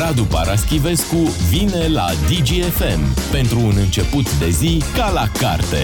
Radu 0.00 0.24
Paraschivescu 0.24 1.16
vine 1.50 1.88
la 1.88 2.06
DGFM 2.28 3.30
pentru 3.30 3.58
un 3.58 3.72
început 3.76 4.38
de 4.38 4.50
zi 4.50 4.82
ca 4.94 5.10
la 5.10 5.28
carte. 5.38 5.76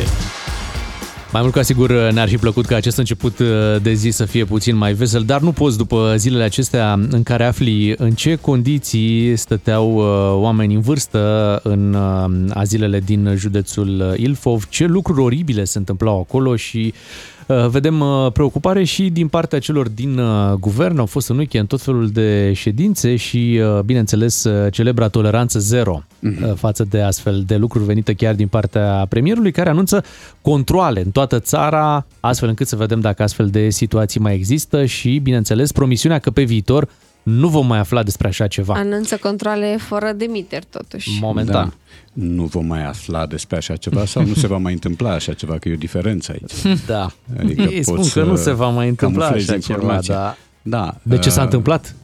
Mai 1.33 1.43
mult 1.43 1.55
ca 1.55 1.63
sigur 1.63 1.91
ne-ar 1.91 2.29
fi 2.29 2.37
plăcut 2.37 2.67
ca 2.67 2.77
acest 2.77 2.97
început 2.97 3.39
uh, 3.39 3.47
de 3.83 3.93
zi 3.93 4.11
să 4.11 4.25
fie 4.25 4.45
puțin 4.45 4.77
mai 4.77 4.93
vesel, 4.93 5.23
dar 5.23 5.41
nu 5.41 5.53
poți 5.53 5.77
după 5.77 6.15
zilele 6.17 6.45
acestea 6.45 6.93
în 6.93 7.23
care 7.23 7.45
afli 7.45 7.95
în 7.99 8.11
ce 8.11 8.35
condiții 8.35 9.37
stăteau 9.37 9.95
uh, 9.95 10.43
oameni 10.43 10.75
în 10.75 10.81
vârstă 10.81 11.61
în 11.63 11.95
uh, 11.95 12.51
azilele 12.55 13.01
din 13.01 13.35
județul 13.37 14.15
Ilfov, 14.17 14.67
ce 14.69 14.85
lucruri 14.85 15.21
oribile 15.21 15.65
se 15.65 15.79
întâmplau 15.79 16.21
acolo 16.21 16.57
și 16.57 16.95
Uh, 16.95 17.36
vedem 17.47 18.01
uh, 18.01 18.33
preocupare 18.33 18.85
și 18.85 19.11
din 19.11 19.29
partea 19.29 19.59
celor 19.59 19.89
din 19.89 20.19
uh, 20.19 20.53
guvern. 20.53 20.99
Au 20.99 21.07
fost 21.07 21.29
în 21.29 21.37
weekend 21.37 21.69
tot 21.69 21.81
felul 21.81 22.09
de 22.09 22.53
ședințe 22.53 23.17
și, 23.17 23.61
bineînțeles, 23.85 24.47
celebra 24.71 25.09
toleranță 25.09 25.59
zero 25.59 26.03
uh-huh. 26.03 26.55
față 26.55 26.85
de 26.85 27.01
astfel 27.01 27.43
de 27.47 27.57
lucruri 27.57 27.85
venite 27.85 28.15
chiar 28.15 28.35
din 28.35 28.49
partea 28.49 29.07
premierului, 29.09 29.53
care 29.53 29.69
anunță 29.69 30.05
controle 30.43 31.01
în 31.05 31.11
toată 31.11 31.41
țara, 31.41 32.07
astfel 32.21 32.49
încât 32.49 32.67
să 32.67 32.77
vedem 32.77 33.01
dacă 33.01 33.23
astfel 33.23 33.49
de 33.49 33.71
situații 33.71 34.21
mai 34.21 34.35
există 34.35 34.85
și, 34.85 35.19
bineînțeles, 35.19 35.73
promisiunea 35.73 36.19
că 36.19 36.31
pe 36.31 36.43
viitor 36.43 36.89
nu 37.27 37.49
vom 37.49 37.67
mai 37.67 37.79
afla 37.79 38.03
despre 38.03 38.29
așa 38.29 38.47
ceva. 38.47 38.75
Anunță 38.75 39.17
controle 39.17 39.77
fără 39.79 40.13
demiteri, 40.13 40.67
totuși. 40.71 41.19
Momentan. 41.21 41.69
Da. 41.69 41.75
Nu 42.13 42.45
vom 42.45 42.67
mai 42.67 42.87
afla 42.87 43.27
despre 43.27 43.57
așa 43.57 43.77
ceva 43.77 44.05
sau 44.05 44.25
nu 44.27 44.35
se 44.35 44.47
va 44.47 44.57
mai 44.57 44.73
întâmpla 44.73 45.11
așa 45.11 45.33
ceva, 45.33 45.59
că 45.59 45.69
e 45.69 45.73
o 45.73 45.77
diferență 45.77 46.33
aici. 46.33 46.79
Da. 46.87 47.11
Adică 47.39 47.63
Ei 47.63 47.83
spun 47.83 48.09
că 48.09 48.23
nu 48.23 48.37
se 48.37 48.53
va 48.53 48.69
mai 48.69 48.89
întâmpla 48.89 49.27
așa 49.27 49.59
ceva, 49.59 50.01
da. 50.07 50.37
Da. 50.63 50.95
De 51.03 51.19
ce 51.19 51.31
s-a 51.31 51.41
uh, 51.41 51.45
întâmplat? 51.45 51.95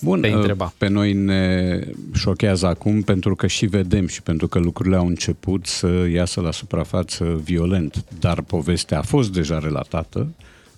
Bun, 0.00 0.20
pe, 0.20 0.34
uh, 0.34 0.68
pe 0.78 0.88
noi 0.88 1.12
ne 1.12 1.78
șochează 2.14 2.66
acum 2.66 3.02
pentru 3.02 3.34
că 3.34 3.46
și 3.46 3.66
vedem 3.66 4.06
și 4.06 4.22
pentru 4.22 4.48
că 4.48 4.58
lucrurile 4.58 4.96
au 4.96 5.06
început 5.06 5.66
să 5.66 6.06
iasă 6.12 6.40
la 6.40 6.50
suprafață 6.50 7.40
violent, 7.44 8.04
dar 8.18 8.40
povestea 8.40 8.98
a 8.98 9.02
fost 9.02 9.32
deja 9.32 9.58
relatată 9.58 10.28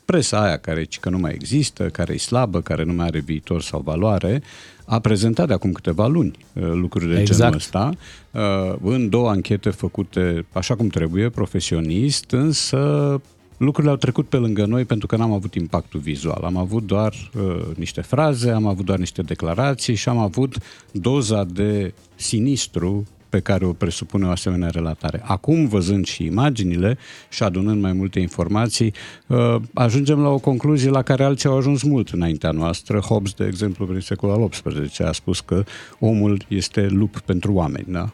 presa 0.04 0.42
aia 0.42 0.56
care 0.56 0.86
că 1.00 1.10
nu 1.10 1.18
mai 1.18 1.32
există, 1.32 1.88
care 1.88 2.12
e 2.12 2.18
slabă, 2.18 2.60
care 2.60 2.84
nu 2.84 2.92
mai 2.92 3.06
are 3.06 3.18
viitor 3.18 3.62
sau 3.62 3.80
valoare, 3.80 4.42
a 4.84 4.98
prezentat 4.98 5.46
de 5.46 5.52
acum 5.52 5.72
câteva 5.72 6.06
luni 6.06 6.38
uh, 6.52 6.62
lucruri 6.72 7.12
de 7.12 7.20
exact. 7.20 7.38
genul 7.38 7.54
ăsta, 7.54 7.90
uh, 8.30 8.76
în 8.82 9.08
două 9.08 9.28
anchete 9.28 9.70
făcute 9.70 10.46
așa 10.52 10.76
cum 10.76 10.86
trebuie, 10.86 11.28
profesionist, 11.28 12.30
însă 12.30 13.20
lucrurile 13.56 13.92
au 13.92 13.98
trecut 13.98 14.28
pe 14.28 14.36
lângă 14.36 14.64
noi 14.64 14.84
pentru 14.84 15.06
că 15.06 15.16
n-am 15.16 15.32
avut 15.32 15.54
impactul 15.54 16.00
vizual. 16.00 16.42
Am 16.44 16.56
avut 16.56 16.86
doar 16.86 17.14
uh, 17.34 17.76
niște 17.76 18.00
fraze, 18.00 18.50
am 18.50 18.66
avut 18.66 18.84
doar 18.84 18.98
niște 18.98 19.22
declarații 19.22 19.94
și 19.94 20.08
am 20.08 20.18
avut 20.18 20.56
doza 20.92 21.44
de 21.44 21.94
sinistru 22.14 23.06
pe 23.34 23.40
care 23.40 23.64
o 23.64 23.72
presupune 23.72 24.26
o 24.26 24.30
asemenea 24.30 24.68
relatare. 24.68 25.20
Acum, 25.24 25.66
văzând 25.66 26.06
și 26.06 26.24
imaginile 26.24 26.98
și 27.28 27.42
adunând 27.42 27.80
mai 27.80 27.92
multe 27.92 28.20
informații, 28.20 28.92
uh, 29.26 29.56
ajungem 29.72 30.20
la 30.20 30.28
o 30.28 30.38
concluzie 30.38 30.90
la 30.90 31.02
care 31.02 31.24
alții 31.24 31.48
au 31.48 31.56
ajuns 31.56 31.82
mult 31.82 32.08
înaintea 32.08 32.50
noastră. 32.50 32.98
Hobbes, 32.98 33.32
de 33.32 33.46
exemplu, 33.46 33.86
prin 33.86 34.00
secolul 34.00 34.34
al 34.34 34.48
XVIII 34.48 35.08
a 35.08 35.12
spus 35.12 35.40
că 35.40 35.64
omul 35.98 36.44
este 36.48 36.86
lup 36.86 37.20
pentru 37.20 37.52
oameni, 37.52 37.86
da? 37.88 38.12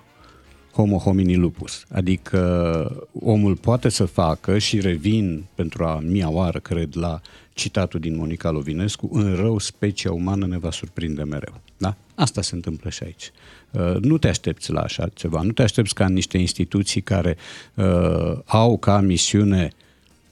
homo 0.72 0.98
homini 0.98 1.36
lupus. 1.36 1.84
Adică 1.90 3.08
omul 3.20 3.56
poate 3.56 3.88
să 3.88 4.04
facă 4.04 4.58
și 4.58 4.80
revin 4.80 5.44
pentru 5.54 5.84
a 5.84 6.00
mia 6.06 6.30
oară, 6.30 6.58
cred, 6.58 6.96
la 6.96 7.20
citatul 7.52 8.00
din 8.00 8.16
Monica 8.16 8.50
Lovinescu, 8.50 9.08
în 9.12 9.34
rău 9.34 9.58
specia 9.58 10.12
umană 10.12 10.46
ne 10.46 10.58
va 10.58 10.70
surprinde 10.70 11.22
mereu. 11.22 11.60
Da? 11.76 11.96
Asta 12.14 12.42
se 12.42 12.54
întâmplă 12.54 12.90
și 12.90 13.02
aici. 13.02 13.30
Uh, 13.70 13.96
nu 14.00 14.18
te 14.18 14.28
aștepți 14.28 14.72
la 14.72 14.80
așa 14.80 15.08
ceva, 15.14 15.42
nu 15.42 15.52
te 15.52 15.62
aștepți 15.62 15.94
ca 15.94 16.04
în 16.04 16.12
niște 16.12 16.38
instituții 16.38 17.00
care 17.00 17.36
uh, 17.74 18.38
au 18.44 18.78
ca 18.78 19.00
misiune 19.00 19.70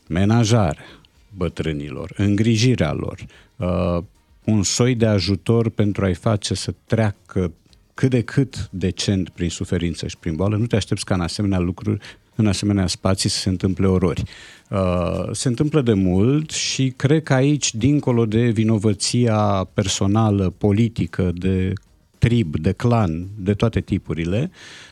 menajare 0.09 0.85
bătrânilor, 1.37 2.13
îngrijirea 2.17 2.93
lor, 2.93 3.27
uh, 3.57 4.05
un 4.45 4.63
soi 4.63 4.95
de 4.95 5.07
ajutor 5.07 5.69
pentru 5.69 6.05
a-i 6.05 6.15
face 6.15 6.55
să 6.55 6.75
treacă 6.87 7.53
cât 7.95 8.11
de 8.11 8.21
cât 8.21 8.69
decent 8.71 9.29
prin 9.29 9.51
suferință 9.51 10.07
și 10.07 10.17
prin 10.17 10.37
boală, 10.37 10.57
nu 10.57 10.67
te 10.67 10.77
aștepți 10.77 11.05
ca 11.05 11.15
în 11.15 11.21
asemenea 11.21 11.59
lucruri, 11.59 11.99
în 12.35 12.47
asemenea 12.47 12.87
spații 12.87 13.29
să 13.29 13.39
se 13.39 13.49
întâmple 13.49 13.87
orori. 13.87 14.23
Uh, 14.71 15.29
se 15.33 15.49
întâmplă 15.49 15.81
de 15.81 15.93
mult 15.93 16.51
și 16.51 16.93
cred 16.97 17.23
că 17.23 17.35
aici, 17.35 17.75
dincolo 17.75 18.27
de 18.27 18.49
vinovăția 18.49 19.69
personală, 19.75 20.55
politică, 20.59 21.31
de 21.35 21.73
trib, 22.19 22.57
de 22.57 22.73
clan, 22.73 23.27
de 23.39 23.55
toate 23.55 23.81
tipurile, 23.81 24.51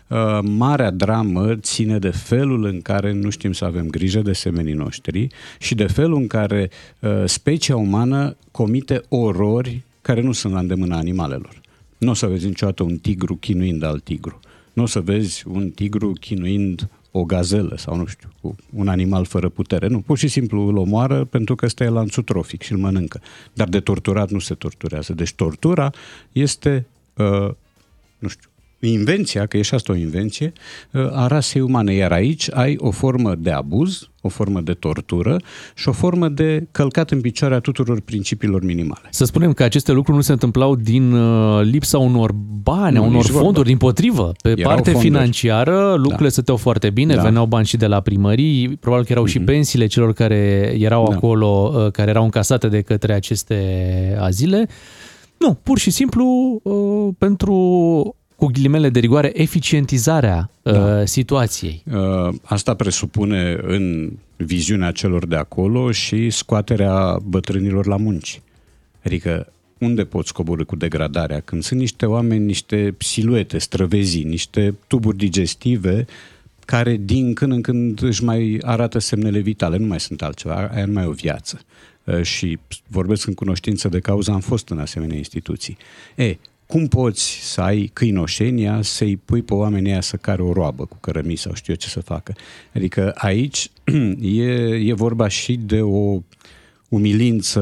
uh, 0.09 0.39
marea 0.43 0.91
dramă 0.91 1.55
ține 1.57 1.99
de 1.99 2.11
felul 2.11 2.65
în 2.65 2.81
care 2.81 3.13
nu 3.13 3.31
știm 3.31 3.53
să 3.53 3.65
avem 3.65 3.89
grijă 3.89 4.21
de 4.21 4.33
semenii 4.33 4.73
noștri 4.73 5.27
și 5.59 5.75
de 5.75 5.87
felul 5.87 6.17
în 6.17 6.27
care 6.27 6.71
uh, 7.01 7.11
specia 7.25 7.77
umană 7.77 8.37
comite 8.51 9.03
orori 9.09 9.83
care 10.03 10.21
nu 10.21 10.33
sunt 10.33 10.53
la 10.53 10.59
îndemâna 10.59 10.97
animalelor. 10.97 11.61
Nu 11.99 12.11
o 12.11 12.15
să 12.15 12.27
vezi 12.27 12.47
niciodată 12.47 12.83
un 12.83 12.97
tigru 12.97 13.35
chinuind 13.35 13.83
alt 13.83 14.05
tigru. 14.05 14.41
Nu 14.73 14.83
o 14.83 14.87
să 14.87 15.01
vezi 15.01 15.45
un 15.47 15.71
tigru 15.71 16.13
chinuind 16.13 16.89
o 17.19 17.25
gazelă 17.25 17.77
sau 17.77 17.97
nu 17.97 18.07
știu, 18.07 18.29
un 18.73 18.89
animal 18.89 19.25
fără 19.25 19.49
putere. 19.49 19.87
Nu, 19.87 20.01
pur 20.01 20.19
și 20.19 20.29
simplu 20.29 20.69
îl 20.69 20.77
omoară 20.77 21.25
pentru 21.25 21.55
că 21.55 21.67
ăsta 21.67 21.85
e 21.85 21.89
lanțul 21.89 22.23
trofic 22.23 22.63
și 22.63 22.73
îl 22.73 22.79
mănâncă. 22.79 23.21
Dar 23.53 23.69
de 23.69 23.81
torturat 23.81 24.31
nu 24.31 24.39
se 24.39 24.55
torturează. 24.55 25.13
Deci 25.13 25.33
tortura 25.33 25.91
este, 26.33 26.87
uh, 27.17 27.51
nu 28.19 28.29
știu, 28.29 28.51
invenția, 28.81 29.47
că 29.47 29.57
e 29.57 29.63
și 29.63 29.75
asta 29.75 29.93
o 29.93 29.97
invenție, 29.97 30.53
uh, 30.93 31.13
a 31.13 31.27
rasei 31.27 31.61
umane. 31.61 31.95
Iar 31.95 32.13
aici 32.13 32.49
ai 32.53 32.77
o 32.79 32.91
formă 32.91 33.35
de 33.35 33.51
abuz, 33.51 34.09
o 34.21 34.29
formă 34.29 34.61
de 34.61 34.73
tortură 34.73 35.37
și 35.75 35.89
o 35.89 35.93
formă 35.93 36.29
de 36.29 36.67
călcat 36.71 37.11
în 37.11 37.21
picioare 37.21 37.55
a 37.55 37.59
tuturor 37.59 38.01
principiilor 38.01 38.63
minimale. 38.65 39.09
Să 39.11 39.25
spunem 39.25 39.53
că 39.53 39.63
aceste 39.63 39.93
lucruri 39.93 40.17
nu 40.17 40.23
se 40.23 40.33
întâmplau 40.33 40.77
din 40.77 41.13
uh, 41.13 41.63
lipsa 41.65 41.99
unor 41.99 42.33
bani, 42.63 42.97
a 42.97 43.01
unor 43.01 43.25
fonduri, 43.25 43.67
din 43.67 43.77
potrivă. 43.77 44.33
Pe 44.43 44.49
Erau 44.49 44.73
parte 44.75 44.91
fonduri. 44.91 45.15
financiară 45.15 45.95
lucrurile 45.95 46.27
da. 46.27 46.29
stăteau 46.29 46.57
foarte 46.57 46.91
bine, 46.91 47.15
da. 47.15 47.23
veneau 47.23 47.47
bani 47.47 47.67
și 47.67 47.77
de 47.77 47.87
la 47.87 48.01
primării, 48.01 48.77
probabil 48.77 49.07
că 49.07 49.13
erau 49.13 49.25
mm-hmm. 49.25 49.31
și 49.31 49.39
mhm. 49.39 49.47
pensiile 49.47 49.87
celor 49.87 50.13
care 50.13 50.75
erau 50.79 51.07
da. 51.09 51.15
acolo, 51.15 51.73
uh, 51.75 51.91
care 51.93 52.11
erau 52.11 52.25
încasate 52.25 52.69
de 52.69 52.81
către 52.81 53.13
aceste 53.13 54.17
azile. 54.21 54.69
Nu, 55.39 55.55
pur 55.63 55.79
și 55.79 55.91
simplu 55.91 56.61
pentru 57.19 57.55
cu 58.37 58.47
ghilimele 58.47 58.89
de 58.89 58.99
rigoare, 58.99 59.31
eficientizarea 59.35 60.51
da. 60.63 60.99
uh, 60.99 61.07
situației. 61.07 61.83
Uh, 61.93 62.35
asta 62.43 62.75
presupune 62.75 63.59
în 63.63 64.13
viziunea 64.37 64.91
celor 64.91 65.27
de 65.27 65.37
acolo 65.37 65.91
și 65.91 66.31
scoaterea 66.31 67.19
bătrânilor 67.25 67.87
la 67.87 67.97
munci. 67.97 68.41
Adică 69.05 69.53
unde 69.79 70.05
poți 70.05 70.33
coborâ 70.33 70.65
cu 70.65 70.77
degradarea? 70.77 71.41
Când 71.41 71.63
sunt 71.63 71.81
niște 71.81 72.07
oameni, 72.07 72.45
niște 72.45 72.95
siluete, 72.99 73.59
străvezii, 73.59 74.25
niște 74.25 74.75
tuburi 74.87 75.17
digestive 75.17 76.07
care 76.65 76.97
din 76.97 77.35
când 77.35 77.53
în 77.53 77.61
când 77.61 78.03
își 78.03 78.25
mai 78.25 78.59
arată 78.63 78.99
semnele 78.99 79.39
vitale, 79.39 79.77
nu 79.77 79.87
mai 79.87 80.01
sunt 80.01 80.23
altceva, 80.23 80.71
aia 80.75 80.87
nu 80.87 80.93
mai 80.93 81.05
e 81.05 81.07
o 81.07 81.13
viață. 81.13 81.61
Uh, 82.07 82.23
și 82.23 82.59
vorbesc 82.87 83.27
în 83.27 83.35
cunoștință 83.35 83.89
de 83.89 83.99
cauză, 83.99 84.31
am 84.31 84.41
fost 84.41 84.69
în 84.69 84.79
asemenea 84.79 85.17
instituții. 85.17 85.77
E, 86.15 86.37
cum 86.67 86.87
poți 86.87 87.39
să 87.43 87.61
ai 87.61 87.91
câinoșenia 87.93 88.83
să-i 88.83 89.17
pui 89.17 89.43
pe 89.43 89.55
oamenii 89.55 89.91
aia 89.91 90.01
să 90.01 90.17
care 90.17 90.43
o 90.43 90.53
roabă 90.53 90.85
cu 90.85 90.97
cărămii 91.01 91.37
sau 91.37 91.55
știu 91.55 91.73
eu 91.73 91.79
ce 91.79 91.89
să 91.89 92.01
facă. 92.01 92.35
Adică 92.75 93.13
aici 93.15 93.71
e, 94.21 94.51
e 94.75 94.93
vorba 94.93 95.29
și 95.29 95.57
de 95.57 95.81
o 95.81 96.23
umilință 96.89 97.61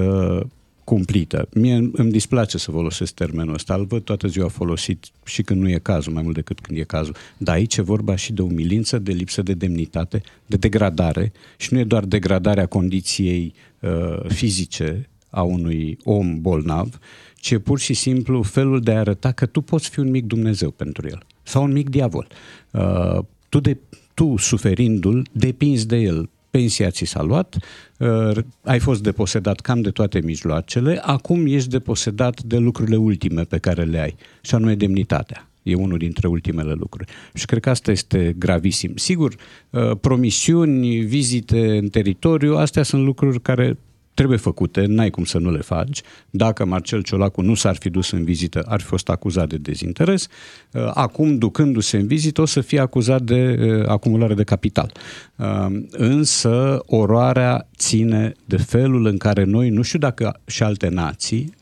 cumplită. 0.84 1.49
Mie 1.55 1.91
îmi 1.93 2.11
displace 2.11 2.59
să 2.59 2.71
folosesc 2.71 3.15
termenul 3.15 3.55
ăsta, 3.55 3.75
îl 3.75 3.84
văd 3.84 4.03
toată 4.03 4.28
ziua 4.28 4.49
folosit 4.49 5.07
și 5.25 5.42
când 5.42 5.60
nu 5.60 5.69
e 5.69 5.78
cazul, 5.78 6.13
mai 6.13 6.22
mult 6.22 6.34
decât 6.34 6.60
când 6.60 6.78
e 6.78 6.83
cazul. 6.83 7.15
Dar 7.36 7.54
aici 7.54 7.77
e 7.77 7.83
vorba 7.83 8.16
și 8.16 8.33
de 8.33 8.42
umilință, 8.42 8.98
de 8.98 9.13
lipsă 9.13 9.42
de 9.42 9.54
demnitate, 9.54 10.22
de 10.47 10.57
degradare 10.57 11.33
și 11.57 11.72
nu 11.72 11.78
e 11.78 11.84
doar 11.84 12.04
degradarea 12.04 12.66
condiției 12.66 13.54
uh, 13.81 13.91
fizice 14.28 15.09
a 15.31 15.42
unui 15.42 15.98
om 16.04 16.41
bolnav, 16.41 16.98
ci 17.36 17.51
e 17.51 17.59
pur 17.59 17.78
și 17.78 17.95
simplu 17.95 18.42
felul 18.42 18.81
de 18.81 18.92
a 18.92 18.98
arăta 18.98 19.33
că 19.33 19.47
tu 19.47 19.60
poți 19.60 19.89
fi 19.89 19.98
un 19.98 20.10
mic 20.10 20.25
Dumnezeu 20.25 20.71
pentru 20.71 21.07
el 21.07 21.22
sau 21.42 21.63
un 21.63 21.72
mic 21.72 21.91
diavol. 21.91 22.27
Uh, 22.71 23.19
tu, 23.48 23.60
de, 23.60 23.77
tu, 24.15 24.36
suferindu-l, 24.36 25.27
depinzi 25.33 25.86
de 25.86 25.97
el. 25.97 26.28
Pensia 26.54 26.91
ți 26.91 27.04
s-a 27.04 27.22
luat, 27.22 27.56
uh, 27.98 28.36
ai 28.62 28.78
fost 28.78 29.03
deposedat 29.03 29.60
cam 29.60 29.80
de 29.80 29.91
toate 29.91 30.21
mijloacele, 30.21 31.01
acum 31.03 31.47
ești 31.47 31.68
deposedat 31.68 32.42
de 32.42 32.56
lucrurile 32.56 32.97
ultime 32.97 33.42
pe 33.42 33.59
care 33.59 33.83
le 33.83 34.01
ai, 34.01 34.16
și 34.41 34.54
anume 34.54 34.74
demnitatea. 34.74 35.48
E 35.62 35.74
unul 35.74 35.98
dintre 35.98 36.28
ultimele 36.28 36.72
lucruri. 36.72 37.12
Și 37.33 37.47
cred 37.47 37.60
că 37.60 37.71
asta 37.71 37.91
este 37.91 38.34
gravisim. 38.39 38.97
Sigur, 38.97 39.34
uh, 39.71 39.91
promisiuni, 40.01 40.98
vizite 40.98 41.77
în 41.77 41.89
teritoriu, 41.89 42.57
astea 42.57 42.83
sunt 42.83 43.04
lucruri 43.04 43.41
care 43.41 43.78
trebuie 44.15 44.39
făcute, 44.39 44.84
n-ai 44.87 45.11
cum 45.11 45.25
să 45.25 45.39
nu 45.39 45.51
le 45.51 45.61
faci. 45.61 46.03
Dacă 46.31 46.65
Marcel 46.65 47.03
Ciolacu 47.03 47.41
nu 47.41 47.55
s-ar 47.55 47.77
fi 47.77 47.91
dus 47.91 48.11
în 48.11 48.25
vizită, 48.25 48.65
ar 48.69 48.81
fi 48.81 48.87
fost 48.87 49.09
acuzat 49.09 49.49
de 49.49 49.57
dezinteres. 49.57 50.27
Uh, 50.72 50.91
acum, 50.95 51.39
ducându-se 51.39 51.97
în 51.97 52.07
vizită, 52.07 52.41
o 52.41 52.45
să 52.45 52.61
fie 52.61 52.81
acuzat 52.81 53.22
de 53.22 53.59
uh, 53.61 53.89
acumulare 53.89 54.34
de 54.34 54.45
capital. 54.45 54.93
Uh, 55.37 55.66
însă, 55.91 56.83
oroarea 56.87 57.69
ține 57.77 58.33
de 58.45 58.57
felul 58.57 59.07
în 59.07 59.16
care 59.16 59.45
noi, 59.45 59.69
nu 59.69 59.83
știu 59.83 59.99
dacă 59.99 60.41
și 60.47 60.63
alte 60.63 60.89
nații, 60.89 61.55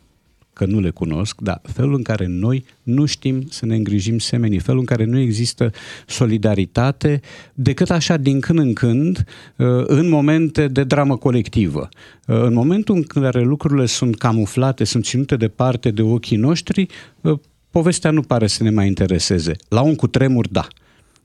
că 0.52 0.64
nu 0.64 0.80
le 0.80 0.90
cunosc, 0.90 1.40
dar 1.40 1.60
felul 1.62 1.94
în 1.94 2.02
care 2.02 2.26
noi 2.26 2.64
nu 2.82 3.04
știm 3.04 3.46
să 3.50 3.66
ne 3.66 3.74
îngrijim 3.74 4.18
semenii, 4.18 4.58
felul 4.58 4.80
în 4.80 4.86
care 4.86 5.04
nu 5.04 5.18
există 5.18 5.70
solidaritate 6.06 7.20
decât 7.54 7.90
așa 7.90 8.16
din 8.16 8.40
când 8.40 8.58
în 8.58 8.72
când 8.72 9.24
uh, 9.56 9.66
în 9.86 10.08
momente 10.08 10.68
de 10.68 10.84
dramă 10.84 11.16
colectivă. 11.16 11.88
Uh, 12.26 12.42
în 12.42 12.52
momentul 12.52 12.94
în 12.94 13.02
care 13.02 13.42
lucrurile 13.42 13.86
sunt 13.86 14.18
camuflate, 14.18 14.84
sunt 14.84 15.04
ținute 15.04 15.36
departe 15.36 15.90
de 15.90 16.02
ochii 16.02 16.36
noștri, 16.36 16.86
uh, 17.20 17.38
povestea 17.70 18.10
nu 18.10 18.22
pare 18.22 18.46
să 18.46 18.62
ne 18.62 18.70
mai 18.70 18.86
intereseze. 18.86 19.56
La 19.68 19.80
un 19.80 19.94
cutremur, 19.94 20.48
da 20.48 20.66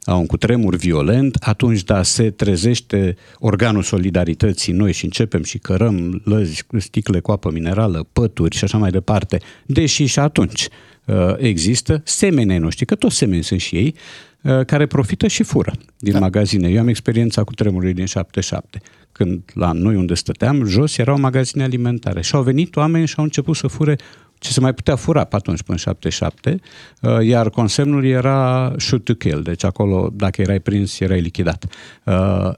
la 0.07 0.15
un 0.15 0.25
cutremur 0.25 0.75
violent, 0.75 1.35
atunci 1.39 1.83
da, 1.83 2.03
se 2.03 2.29
trezește 2.29 3.15
organul 3.39 3.83
solidarității 3.83 4.73
noi 4.73 4.91
și 4.91 5.05
începem 5.05 5.43
și 5.43 5.57
cărăm 5.57 6.21
lăzi, 6.23 6.63
sticle 6.77 7.19
cu 7.19 7.31
apă 7.31 7.51
minerală, 7.51 8.07
pături 8.13 8.55
și 8.55 8.63
așa 8.63 8.77
mai 8.77 8.91
departe, 8.91 9.39
deși 9.65 10.05
și 10.05 10.19
atunci 10.19 10.67
uh, 11.05 11.15
există 11.37 12.01
semenii 12.03 12.57
noștri, 12.57 12.85
că 12.85 12.95
toți 12.95 13.15
semeni 13.15 13.43
sunt 13.43 13.59
și 13.59 13.75
ei, 13.75 13.95
uh, 14.41 14.65
care 14.65 14.85
profită 14.85 15.27
și 15.27 15.43
fură 15.43 15.73
din 15.97 16.13
da. 16.13 16.19
magazine. 16.19 16.69
Eu 16.69 16.79
am 16.79 16.87
experiența 16.87 17.43
cu 17.43 17.53
tremurului 17.53 17.93
din 17.93 18.05
77, 18.05 18.81
când 19.11 19.41
la 19.53 19.71
noi 19.71 19.95
unde 19.95 20.13
stăteam, 20.13 20.65
jos 20.65 20.97
erau 20.97 21.19
magazine 21.19 21.63
alimentare 21.63 22.21
și 22.21 22.35
au 22.35 22.41
venit 22.41 22.75
oameni 22.75 23.07
și 23.07 23.13
au 23.17 23.23
început 23.23 23.55
să 23.55 23.67
fure 23.67 23.95
ce 24.39 24.51
se 24.51 24.59
mai 24.59 24.73
putea 24.73 24.95
fura 24.95 25.23
pe 25.23 25.35
atunci, 25.35 25.61
până 25.61 25.77
77, 25.77 26.59
uh, 27.01 27.25
iar 27.25 27.49
consemnul 27.49 28.05
era 28.05 28.73
shoot 28.77 29.03
to 29.03 29.13
kill, 29.13 29.41
deci 29.41 29.63
acolo, 29.63 30.09
dacă 30.13 30.41
erai 30.41 30.59
prins, 30.59 30.99
erai 30.99 31.21
lichidat. 31.21 31.65
Uh, 32.03 32.51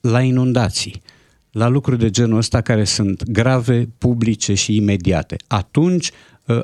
la 0.00 0.20
inundații, 0.20 1.02
la 1.50 1.68
lucruri 1.68 1.98
de 1.98 2.10
genul 2.10 2.38
ăsta 2.38 2.60
care 2.60 2.84
sunt 2.84 3.30
grave, 3.30 3.88
publice 3.98 4.54
și 4.54 4.76
imediate. 4.76 5.36
Atunci 5.46 6.10
uh, 6.46 6.60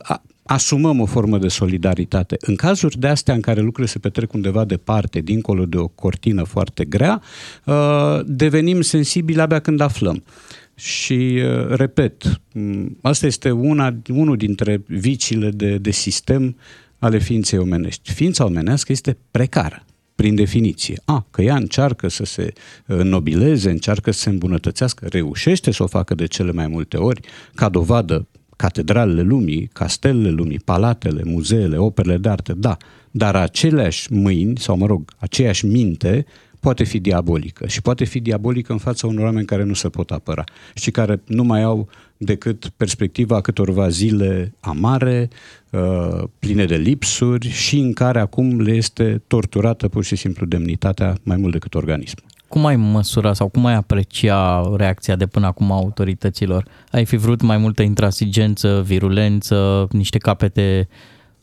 asumăm 0.46 1.00
o 1.00 1.06
formă 1.06 1.38
de 1.38 1.48
solidaritate. 1.48 2.36
În 2.40 2.54
cazuri 2.54 2.98
de 2.98 3.06
astea 3.06 3.34
în 3.34 3.40
care 3.40 3.60
lucrurile 3.60 3.92
se 3.92 3.98
petrec 3.98 4.32
undeva 4.32 4.64
departe, 4.64 5.20
dincolo 5.20 5.64
de 5.64 5.76
o 5.76 5.88
cortină 5.88 6.42
foarte 6.42 6.84
grea, 6.84 7.22
devenim 8.24 8.80
sensibili 8.80 9.40
abia 9.40 9.60
când 9.60 9.80
aflăm. 9.80 10.22
Și, 10.74 11.40
uh, 11.44 11.66
repet, 11.68 12.40
asta 13.00 13.26
este 13.26 13.50
una, 13.50 13.96
unul 14.08 14.36
dintre 14.36 14.82
viciile 14.86 15.50
de, 15.50 15.76
de 15.76 15.90
sistem 15.90 16.56
ale 16.98 17.18
ființei 17.18 17.58
omenești. 17.58 18.12
Ființa 18.12 18.44
omenească 18.44 18.92
este 18.92 19.16
precară, 19.30 19.84
prin 20.14 20.34
definiție. 20.34 21.00
A, 21.04 21.26
că 21.30 21.42
ea 21.42 21.56
încearcă 21.56 22.08
să 22.08 22.24
se 22.24 22.52
nobileze, 22.86 23.70
încearcă 23.70 24.10
să 24.10 24.18
se 24.18 24.28
îmbunătățească, 24.28 25.06
reușește 25.10 25.70
să 25.70 25.82
o 25.82 25.86
facă 25.86 26.14
de 26.14 26.26
cele 26.26 26.52
mai 26.52 26.66
multe 26.66 26.96
ori, 26.96 27.20
ca 27.54 27.68
dovadă 27.68 28.26
catedralele 28.56 29.22
lumii, 29.22 29.70
castelele 29.72 30.30
lumii, 30.30 30.58
palatele, 30.58 31.22
muzeele, 31.24 31.76
operele 31.76 32.16
de 32.16 32.28
artă, 32.28 32.54
da, 32.54 32.76
dar 33.10 33.36
aceleași 33.36 34.12
mâini, 34.12 34.58
sau 34.58 34.76
mă 34.76 34.86
rog, 34.86 35.10
aceeași 35.18 35.66
minte, 35.66 36.26
poate 36.64 36.84
fi 36.84 36.98
diabolică 36.98 37.66
și 37.66 37.82
poate 37.82 38.04
fi 38.04 38.20
diabolică 38.20 38.72
în 38.72 38.78
fața 38.78 39.06
unor 39.06 39.24
oameni 39.24 39.46
care 39.46 39.64
nu 39.64 39.74
se 39.74 39.88
pot 39.88 40.10
apăra 40.10 40.44
și 40.74 40.90
care 40.90 41.22
nu 41.26 41.42
mai 41.42 41.62
au 41.62 41.88
decât 42.16 42.68
perspectiva 42.76 43.40
câtorva 43.40 43.88
zile 43.88 44.54
amare, 44.60 45.28
uh, 45.70 46.22
pline 46.38 46.64
de 46.64 46.76
lipsuri 46.76 47.48
și 47.48 47.78
în 47.78 47.92
care 47.92 48.20
acum 48.20 48.60
le 48.60 48.72
este 48.72 49.22
torturată 49.26 49.88
pur 49.88 50.04
și 50.04 50.16
simplu 50.16 50.46
demnitatea 50.46 51.16
mai 51.22 51.36
mult 51.36 51.52
decât 51.52 51.74
organism. 51.74 52.16
Cum 52.48 52.66
ai 52.66 52.76
măsura 52.76 53.32
sau 53.32 53.48
cum 53.48 53.66
ai 53.66 53.74
aprecia 53.74 54.72
reacția 54.76 55.16
de 55.16 55.26
până 55.26 55.46
acum 55.46 55.72
a 55.72 55.74
autorităților? 55.74 56.64
Ai 56.90 57.04
fi 57.04 57.16
vrut 57.16 57.40
mai 57.40 57.56
multă 57.56 57.82
intransigență, 57.82 58.82
virulență, 58.86 59.88
niște 59.90 60.18
capete 60.18 60.88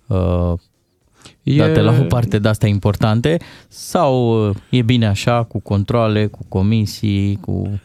uh, 0.08 0.54
e... 1.44 1.58
date 1.58 1.82
la 1.82 1.98
o 2.00 2.04
parte 2.04 2.40
de 2.40 2.48
astea 2.48 2.70
importante 2.70 3.38
sau 3.68 4.56
e 4.70 4.82
bine 4.82 5.08
așa, 5.08 5.44
cu 5.44 5.60
controle, 5.60 6.26
cu 6.26 6.46
comisii, 6.48 7.38
cu 7.42 7.80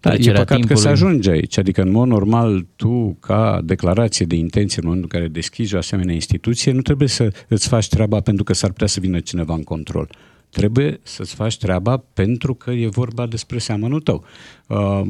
da, 0.00 0.14
e 0.14 0.16
păcat 0.16 0.46
timpului. 0.46 0.66
că 0.66 0.74
se 0.74 0.88
ajunge 0.88 1.30
aici. 1.30 1.58
Adică, 1.58 1.82
în 1.82 1.90
mod 1.90 2.08
normal, 2.08 2.66
tu, 2.76 3.16
ca 3.20 3.60
declarație 3.64 4.26
de 4.26 4.34
intenție, 4.34 4.82
în 4.82 4.88
momentul 4.88 5.10
în 5.12 5.18
care 5.20 5.32
deschizi 5.32 5.74
o 5.74 5.78
asemenea 5.78 6.14
instituție, 6.14 6.72
nu 6.72 6.80
trebuie 6.80 7.08
să 7.08 7.32
îți 7.48 7.68
faci 7.68 7.88
treaba 7.88 8.20
pentru 8.20 8.44
că 8.44 8.52
s-ar 8.52 8.70
putea 8.70 8.86
să 8.86 9.00
vină 9.00 9.20
cineva 9.20 9.54
în 9.54 9.62
control. 9.62 10.08
Trebuie 10.50 11.00
să-ți 11.02 11.34
faci 11.34 11.58
treaba 11.58 11.96
pentru 11.96 12.54
că 12.54 12.70
e 12.70 12.88
vorba 12.88 13.26
despre 13.26 13.58
seamănul 13.58 14.00
tău. 14.00 14.24
Uh, 14.66 15.00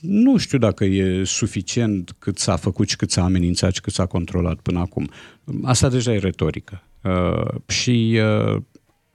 nu 0.00 0.36
știu 0.36 0.58
dacă 0.58 0.84
e 0.84 1.24
suficient 1.24 2.14
cât 2.18 2.38
s-a 2.38 2.56
făcut 2.56 2.88
și 2.88 2.96
cât 2.96 3.10
s-a 3.10 3.24
amenințat 3.24 3.74
și 3.74 3.80
cât 3.80 3.92
s-a 3.92 4.06
controlat 4.06 4.58
până 4.58 4.78
acum. 4.78 5.10
Asta 5.62 5.88
deja 5.88 6.12
e 6.12 6.18
retorică. 6.18 6.82
Uh, 7.02 7.54
și 7.66 8.20
uh, 8.54 8.62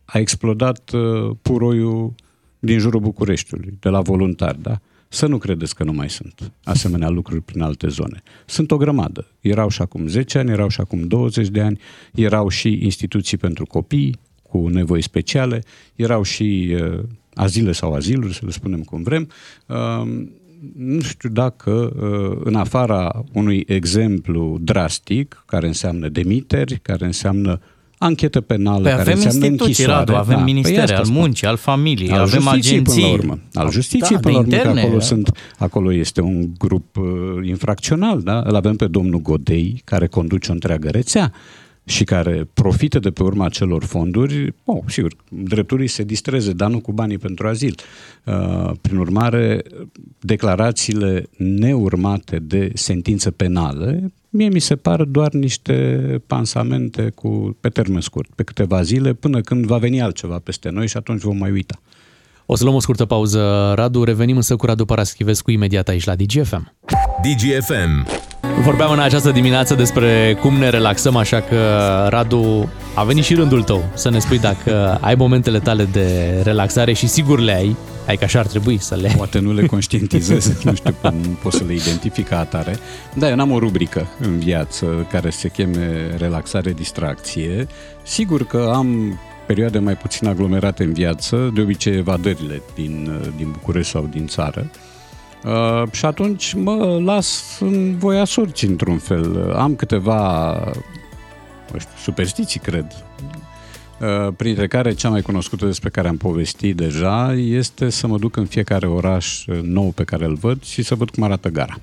a 0.05 0.19
explodat 0.19 0.91
uh, 0.91 1.35
puroiul 1.41 2.13
din 2.59 2.79
jurul 2.79 2.99
Bucureștiului, 2.99 3.77
de 3.79 3.89
la 3.89 4.01
voluntari, 4.01 4.61
da? 4.61 4.79
Să 5.07 5.27
nu 5.27 5.37
credeți 5.37 5.75
că 5.75 5.83
nu 5.83 5.91
mai 5.91 6.09
sunt 6.09 6.51
asemenea 6.63 7.09
lucruri 7.09 7.41
prin 7.41 7.61
alte 7.61 7.87
zone. 7.87 8.23
Sunt 8.45 8.71
o 8.71 8.77
grămadă. 8.77 9.27
Erau 9.39 9.69
și 9.69 9.81
acum 9.81 10.07
10 10.07 10.37
ani, 10.37 10.51
erau 10.51 10.67
și 10.67 10.81
acum 10.81 11.07
20 11.07 11.47
de 11.47 11.61
ani, 11.61 11.79
erau 12.13 12.49
și 12.49 12.79
instituții 12.81 13.37
pentru 13.37 13.65
copii 13.65 14.19
cu 14.41 14.67
nevoi 14.67 15.01
speciale, 15.01 15.63
erau 15.95 16.23
și 16.23 16.77
uh, 16.81 16.99
azile 17.33 17.71
sau 17.71 17.93
aziluri, 17.93 18.33
să 18.33 18.41
le 18.43 18.51
spunem 18.51 18.81
cum 18.81 19.03
vrem. 19.03 19.29
Uh, 19.67 20.25
nu 20.77 21.01
știu 21.01 21.29
dacă 21.29 21.71
uh, 21.71 22.41
în 22.43 22.55
afara 22.55 23.23
unui 23.33 23.63
exemplu 23.67 24.57
drastic, 24.61 25.43
care 25.45 25.67
înseamnă 25.67 26.07
demiteri, 26.07 26.79
care 26.81 27.05
înseamnă 27.05 27.61
anchetă 28.03 28.41
penală, 28.41 28.81
păi 28.81 28.89
care 28.89 29.01
avem 29.01 29.13
înseamnă 29.13 29.45
instituții, 29.45 29.83
închisoare. 29.83 29.99
Radu, 29.99 30.15
avem 30.15 30.37
da, 30.37 30.43
ministere 30.43 30.85
păi 30.85 30.95
al 30.95 31.05
muncii, 31.09 31.47
al 31.47 31.57
familiei, 31.57 32.09
al 32.09 32.19
avem 32.19 32.47
agenții. 32.47 33.01
Până 33.01 33.07
la 33.07 33.13
urmă. 33.13 33.39
Al 33.53 33.71
justiției, 33.71 34.17
da, 34.17 34.19
până 34.19 34.33
la 34.33 34.39
urmă, 34.39 34.53
interne, 34.53 34.73
că 34.73 34.79
acolo, 34.79 34.97
da. 34.97 35.03
sunt, 35.03 35.31
acolo 35.57 35.93
este 35.93 36.21
un 36.21 36.49
grup 36.57 36.97
uh, 36.97 37.47
infracțional, 37.47 38.21
da? 38.21 38.41
Îl 38.45 38.55
avem 38.55 38.75
pe 38.75 38.87
domnul 38.87 39.21
Godei, 39.21 39.81
care 39.85 40.07
conduce 40.07 40.49
o 40.49 40.53
întreagă 40.53 40.89
rețea 40.89 41.31
și 41.85 42.03
care 42.03 42.47
profită 42.53 42.99
de 42.99 43.09
pe 43.09 43.23
urma 43.23 43.45
acelor 43.45 43.83
fonduri, 43.83 44.53
oh, 44.65 44.83
sigur, 44.87 45.15
drepturii 45.29 45.87
se 45.87 46.03
distreze, 46.03 46.51
dar 46.51 46.69
nu 46.69 46.79
cu 46.79 46.91
banii 46.91 47.17
pentru 47.17 47.47
azil. 47.47 47.75
Uh, 48.23 48.71
prin 48.81 48.97
urmare, 48.97 49.63
declarațiile 50.19 51.29
neurmate 51.37 52.39
de 52.39 52.71
sentință 52.73 53.31
penale, 53.31 54.11
mie 54.29 54.49
mi 54.49 54.59
se 54.59 54.75
par 54.75 55.03
doar 55.03 55.31
niște 55.31 55.97
pansamente 56.27 57.09
cu, 57.15 57.57
pe 57.59 57.69
termen 57.69 58.01
scurt, 58.01 58.29
pe 58.35 58.43
câteva 58.43 58.81
zile, 58.81 59.13
până 59.13 59.41
când 59.41 59.65
va 59.65 59.77
veni 59.77 60.01
altceva 60.01 60.39
peste 60.39 60.69
noi 60.69 60.87
și 60.87 60.97
atunci 60.97 61.21
vom 61.21 61.37
mai 61.37 61.51
uita. 61.51 61.79
O 62.45 62.55
să 62.55 62.63
luăm 62.63 62.75
o 62.75 62.79
scurtă 62.79 63.05
pauză, 63.05 63.71
Radu. 63.75 64.03
Revenim 64.03 64.35
însă 64.35 64.55
cu 64.55 64.65
Radu 64.65 64.85
Paraschivescu 64.85 65.51
imediat 65.51 65.87
aici 65.87 66.03
la 66.03 66.15
DGFM. 66.15 66.73
DGFM. 67.21 68.07
Vorbeam 68.61 68.91
în 68.91 68.99
această 68.99 69.31
dimineață 69.31 69.75
despre 69.75 70.37
cum 70.41 70.57
ne 70.57 70.69
relaxăm, 70.69 71.15
așa 71.15 71.41
că, 71.41 71.57
Radu, 72.09 72.69
a 72.95 73.03
venit 73.03 73.23
și 73.23 73.33
rândul 73.33 73.63
tău 73.63 73.83
să 73.93 74.09
ne 74.09 74.19
spui 74.19 74.39
dacă 74.39 74.97
ai 75.01 75.15
momentele 75.15 75.59
tale 75.59 75.83
de 75.83 76.39
relaxare 76.43 76.93
și 76.93 77.07
sigur 77.07 77.39
le 77.39 77.55
ai, 77.55 77.75
ai 78.07 78.17
că 78.17 78.23
așa 78.23 78.39
ar 78.39 78.45
trebui 78.45 78.77
să 78.77 78.95
le 78.95 79.07
ai. 79.07 79.15
Poate 79.15 79.39
nu 79.39 79.53
le 79.53 79.65
conștientizez, 79.65 80.53
nu 80.63 80.73
știu 80.73 80.95
cum 81.01 81.13
pot 81.41 81.53
să 81.53 81.63
le 81.67 81.73
identific 81.73 82.27
ca 82.27 82.39
atare. 82.39 82.77
Da, 83.13 83.29
eu 83.29 83.35
n-am 83.35 83.51
o 83.51 83.59
rubrică 83.59 84.07
în 84.19 84.39
viață 84.39 85.07
care 85.11 85.29
se 85.29 85.47
cheme 85.47 86.15
relaxare, 86.17 86.71
distracție. 86.71 87.67
Sigur 88.03 88.45
că 88.45 88.71
am 88.73 89.19
perioade 89.47 89.79
mai 89.79 89.95
puțin 89.95 90.27
aglomerate 90.27 90.83
în 90.83 90.93
viață, 90.93 91.51
de 91.53 91.61
obicei 91.61 91.97
evadările 91.97 92.61
din, 92.75 93.21
din 93.37 93.51
București 93.51 93.91
sau 93.91 94.09
din 94.11 94.27
țară. 94.27 94.69
Uh, 95.45 95.91
și 95.91 96.05
atunci 96.05 96.53
mă 96.53 96.99
las 97.03 97.57
în 97.59 97.97
voia 97.97 98.25
sorții 98.25 98.67
într-un 98.67 98.97
fel. 98.97 99.53
Am 99.53 99.75
câteva 99.75 100.53
știu, 101.67 101.91
superstiții, 101.97 102.59
cred, 102.59 102.85
uh, 103.99 104.33
printre 104.37 104.67
care 104.67 104.93
cea 104.93 105.09
mai 105.09 105.21
cunoscută 105.21 105.65
despre 105.65 105.89
care 105.89 106.07
am 106.07 106.17
povestit 106.17 106.75
deja 106.75 107.33
este 107.33 107.89
să 107.89 108.07
mă 108.07 108.17
duc 108.17 108.35
în 108.35 108.45
fiecare 108.45 108.87
oraș 108.87 109.45
nou 109.61 109.91
pe 109.91 110.03
care 110.03 110.25
îl 110.25 110.35
văd 110.35 110.63
și 110.63 110.83
să 110.83 110.95
văd 110.95 111.09
cum 111.09 111.23
arată 111.23 111.49
gara. 111.49 111.79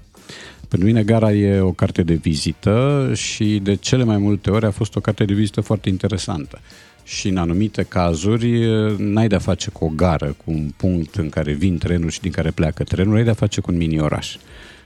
Pentru 0.69 0.89
mine 0.89 1.03
gara 1.03 1.33
e 1.33 1.61
o 1.61 1.73
carte 1.73 2.03
de 2.03 2.15
vizită 2.15 3.11
și 3.15 3.61
de 3.63 3.75
cele 3.75 4.05
mai 4.05 4.19
multe 4.19 4.51
ori 4.51 4.67
a 4.67 4.71
fost 4.71 4.97
o 4.97 5.01
carte 5.01 5.25
de 5.25 5.35
vizită 5.35 5.61
foarte 5.61 5.89
interesantă 5.89 6.61
și 7.11 7.29
în 7.29 7.37
anumite 7.37 7.83
cazuri 7.83 8.67
n-ai 8.97 9.29
de-a 9.29 9.39
face 9.39 9.71
cu 9.71 9.85
o 9.85 9.91
gară, 9.97 10.37
cu 10.45 10.51
un 10.51 10.71
punct 10.77 11.15
în 11.15 11.29
care 11.29 11.53
vin 11.53 11.79
trenul 11.79 12.11
și 12.11 12.21
din 12.21 12.31
care 12.31 12.51
pleacă 12.51 12.85
trenul, 12.85 13.17
ai 13.17 13.25
de-a 13.25 13.33
face 13.33 13.61
cu 13.61 13.71
un 13.71 13.77
mini-oraș. 13.77 14.37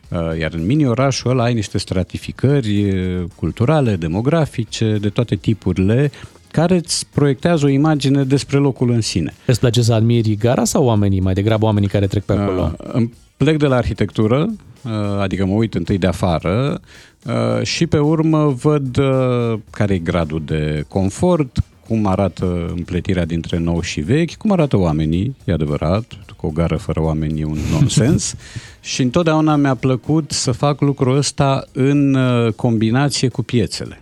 Uh, 0.08 0.38
iar 0.38 0.52
în 0.52 0.66
mini-orașul 0.66 1.30
ăla 1.30 1.42
ai 1.42 1.54
niște 1.54 1.78
stratificări 1.78 2.90
uh, 2.90 3.24
culturale, 3.36 3.96
demografice, 3.96 4.96
de 5.00 5.08
toate 5.08 5.34
tipurile, 5.34 6.10
care 6.50 6.76
îți 6.76 7.06
proiectează 7.12 7.64
o 7.64 7.68
imagine 7.68 8.24
despre 8.24 8.58
locul 8.58 8.90
în 8.90 9.00
sine. 9.00 9.34
Îți 9.46 9.60
place 9.60 9.82
să 9.82 9.92
admiri 9.92 10.36
gara 10.36 10.64
sau 10.64 10.84
oamenii, 10.84 11.20
mai 11.20 11.34
degrabă 11.34 11.64
oamenii 11.64 11.88
care 11.88 12.06
trec 12.06 12.22
pe 12.22 12.32
acolo? 12.32 12.72
Uh, 12.78 12.88
îmi 12.92 13.12
plec 13.36 13.56
de 13.56 13.66
la 13.66 13.76
arhitectură, 13.76 14.48
uh, 14.82 14.92
adică 15.20 15.46
mă 15.46 15.54
uit 15.54 15.74
întâi 15.74 15.98
de 15.98 16.06
afară 16.06 16.80
uh, 17.26 17.62
și 17.62 17.86
pe 17.86 17.98
urmă 17.98 18.48
văd 18.48 18.96
uh, 18.96 19.58
care 19.70 19.94
e 19.94 19.98
gradul 19.98 20.42
de 20.44 20.84
confort, 20.88 21.58
cum 21.88 22.06
arată 22.06 22.72
împletirea 22.76 23.24
dintre 23.24 23.58
nou 23.58 23.80
și 23.80 24.00
vechi, 24.00 24.34
cum 24.34 24.52
arată 24.52 24.76
oamenii, 24.76 25.36
e 25.44 25.52
adevărat, 25.52 26.04
că 26.44 26.46
o 26.46 26.48
gară 26.50 26.76
fără 26.76 27.02
oameni 27.02 27.40
e 27.40 27.44
un 27.44 27.58
nonsens 27.70 28.34
și 28.80 29.02
întotdeauna 29.02 29.56
mi-a 29.56 29.74
plăcut 29.74 30.30
să 30.30 30.52
fac 30.52 30.80
lucrul 30.80 31.16
ăsta 31.16 31.64
în 31.72 32.14
uh, 32.14 32.52
combinație 32.52 33.28
cu 33.28 33.42
piețele. 33.42 34.00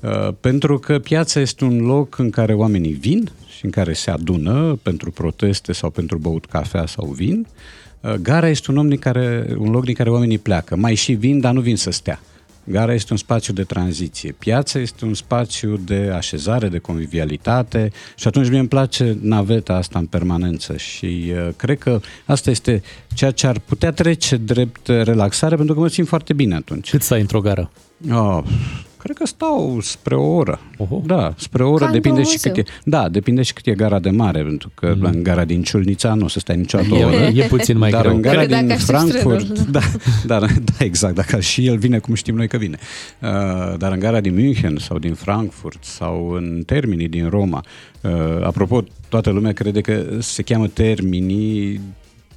Uh, 0.00 0.28
pentru 0.40 0.78
că 0.78 0.98
piața 0.98 1.40
este 1.40 1.64
un 1.64 1.78
loc 1.78 2.18
în 2.18 2.30
care 2.30 2.54
oamenii 2.54 2.92
vin 2.92 3.30
și 3.56 3.64
în 3.64 3.70
care 3.70 3.92
se 3.92 4.10
adună 4.10 4.78
pentru 4.82 5.10
proteste 5.10 5.72
sau 5.72 5.90
pentru 5.90 6.18
băut 6.18 6.44
cafea 6.44 6.86
sau 6.86 7.06
vin. 7.06 7.46
Uh, 8.00 8.12
gara 8.12 8.48
este 8.48 8.70
un, 8.70 8.76
om 8.76 8.88
din 8.88 8.98
care, 8.98 9.54
un 9.58 9.70
loc 9.70 9.84
din 9.84 9.94
care 9.94 10.10
oamenii 10.10 10.38
pleacă. 10.38 10.76
Mai 10.76 10.94
și 10.94 11.12
vin, 11.12 11.40
dar 11.40 11.52
nu 11.52 11.60
vin 11.60 11.76
să 11.76 11.90
stea. 11.90 12.20
Gara 12.64 12.94
este 12.94 13.12
un 13.12 13.18
spațiu 13.18 13.52
de 13.52 13.62
tranziție. 13.62 14.34
Piața 14.38 14.78
este 14.78 15.04
un 15.04 15.14
spațiu 15.14 15.76
de 15.76 16.10
așezare, 16.14 16.68
de 16.68 16.78
convivialitate 16.78 17.92
și 18.16 18.26
atunci 18.26 18.48
mie 18.48 18.58
îmi 18.58 18.68
place 18.68 19.16
naveta 19.20 19.74
asta 19.74 19.98
în 19.98 20.06
permanență 20.06 20.76
și 20.76 21.32
uh, 21.34 21.48
cred 21.56 21.78
că 21.78 22.00
asta 22.24 22.50
este 22.50 22.82
ceea 23.14 23.30
ce 23.30 23.46
ar 23.46 23.58
putea 23.58 23.92
trece 23.92 24.36
drept 24.36 24.86
relaxare 24.86 25.56
pentru 25.56 25.74
că 25.74 25.80
mă 25.80 25.88
simt 25.88 26.08
foarte 26.08 26.32
bine 26.32 26.54
atunci. 26.54 26.90
Cât 26.90 27.02
stai 27.02 27.20
într-o 27.20 27.40
gară? 27.40 27.70
Oh, 28.10 28.42
Cred 29.04 29.16
că 29.16 29.26
stau 29.26 29.78
spre 29.80 30.14
o 30.14 30.34
oră. 30.34 30.60
Oho. 30.76 31.02
Da, 31.06 31.34
spre 31.36 31.64
o 31.64 31.70
oră, 31.70 31.84
Ca 31.84 31.90
depinde 31.90 32.18
într-un 32.18 32.36
și 32.36 32.42
cât 32.42 32.56
e. 32.56 32.60
muzeu. 32.60 32.74
Da, 32.84 33.08
depinde 33.08 33.42
și 33.42 33.52
cât 33.52 33.66
e 33.66 33.72
gara 33.72 33.98
de 33.98 34.10
mare, 34.10 34.42
pentru 34.42 34.70
că 34.74 34.94
mm. 34.98 35.04
în 35.04 35.22
gara 35.22 35.44
din 35.44 35.62
Ciulnița 35.62 36.14
nu 36.14 36.24
o 36.24 36.28
să 36.28 36.38
stai 36.38 36.56
niciodată 36.56 36.94
o 36.94 36.96
E, 36.96 37.04
oră. 37.04 37.14
e 37.14 37.46
puțin 37.46 37.78
mai 37.78 37.90
dar 37.90 38.00
greu. 38.00 38.14
în 38.14 38.20
gara 38.22 38.36
Cred 38.36 38.48
că 38.48 38.56
din 38.56 38.66
dacă 38.66 38.80
aștepți 38.80 39.10
Frankfurt, 39.10 39.44
trenul. 39.44 39.70
da, 39.76 39.80
dar, 40.26 40.40
da, 40.40 40.84
exact, 40.84 41.14
dacă 41.14 41.40
și 41.40 41.66
el 41.66 41.76
vine 41.76 41.98
cum 41.98 42.14
știm 42.14 42.34
noi 42.34 42.48
că 42.48 42.56
vine. 42.56 42.78
Uh, 43.22 43.28
dar 43.78 43.92
în 43.92 43.98
gara 43.98 44.20
din 44.20 44.34
München 44.34 44.76
sau 44.80 44.98
din 44.98 45.14
Frankfurt 45.14 45.84
sau 45.84 46.30
în 46.30 46.62
Termini 46.66 47.08
din 47.08 47.28
Roma, 47.28 47.64
uh, 48.00 48.10
apropo, 48.42 48.84
toată 49.08 49.30
lumea 49.30 49.52
crede 49.52 49.80
că 49.80 50.02
se 50.18 50.42
cheamă 50.42 50.66
Termini 50.66 51.80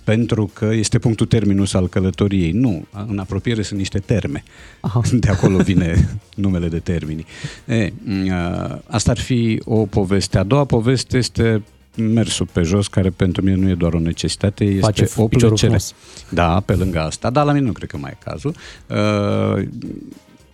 pentru 0.08 0.52
că 0.54 0.66
este 0.66 1.00
punctul 1.00 1.26
terminus 1.26 1.74
al 1.74 1.88
călătoriei. 1.88 2.52
Nu, 2.52 2.86
în 3.08 3.20
apropiere 3.20 3.62
sunt 3.62 3.80
niște 3.80 4.00
terme. 4.00 4.44
Aha. 4.80 5.02
De 5.24 5.30
acolo 5.30 5.58
vine 5.58 6.20
numele 6.36 6.68
de 6.68 6.80
termini. 6.80 7.26
E, 7.66 7.94
uh, 8.08 8.78
asta 8.88 9.12
ar 9.12 9.18
fi 9.18 9.62
o 9.66 9.86
poveste. 9.86 10.38
A 10.38 10.44
doua 10.44 10.66
poveste 10.66 11.18
este 11.18 11.64
mersul 11.96 12.48
pe 12.52 12.62
jos, 12.62 12.88
care 12.88 13.10
pentru 13.10 13.44
mine 13.44 13.56
nu 13.56 13.70
e 13.70 13.76
doar 13.76 13.94
o 13.94 14.00
necesitate, 14.00 14.64
este 14.64 14.86
Face 14.86 15.04
o 15.16 15.28
piciorul 15.28 15.58
plăcere. 15.58 15.80
frumos. 15.80 15.94
Da, 16.30 16.60
pe 16.60 16.74
lângă 16.74 17.00
asta, 17.00 17.30
dar 17.30 17.46
la 17.46 17.52
mine 17.52 17.66
nu 17.66 17.72
cred 17.72 17.90
că 17.90 17.98
mai 17.98 18.12
e 18.14 18.24
cazul. 18.24 18.56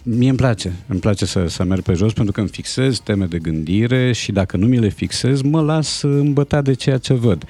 Uh, 0.03 0.13
mie 0.15 0.29
îmi 0.29 0.37
place, 0.37 0.73
îmi 0.87 0.99
place 0.99 1.25
să, 1.25 1.47
să 1.47 1.63
merg 1.63 1.81
pe 1.81 1.93
jos 1.93 2.13
pentru 2.13 2.33
că 2.33 2.39
îmi 2.39 2.49
fixez 2.49 2.99
teme 2.99 3.25
de 3.25 3.37
gândire 3.37 4.11
și 4.11 4.31
dacă 4.31 4.57
nu 4.57 4.65
mi 4.65 4.79
le 4.79 4.89
fixez, 4.89 5.41
mă 5.41 5.61
las 5.61 6.01
îmbătat 6.01 6.63
de 6.63 6.73
ceea 6.73 6.97
ce 6.97 7.13
văd. 7.13 7.45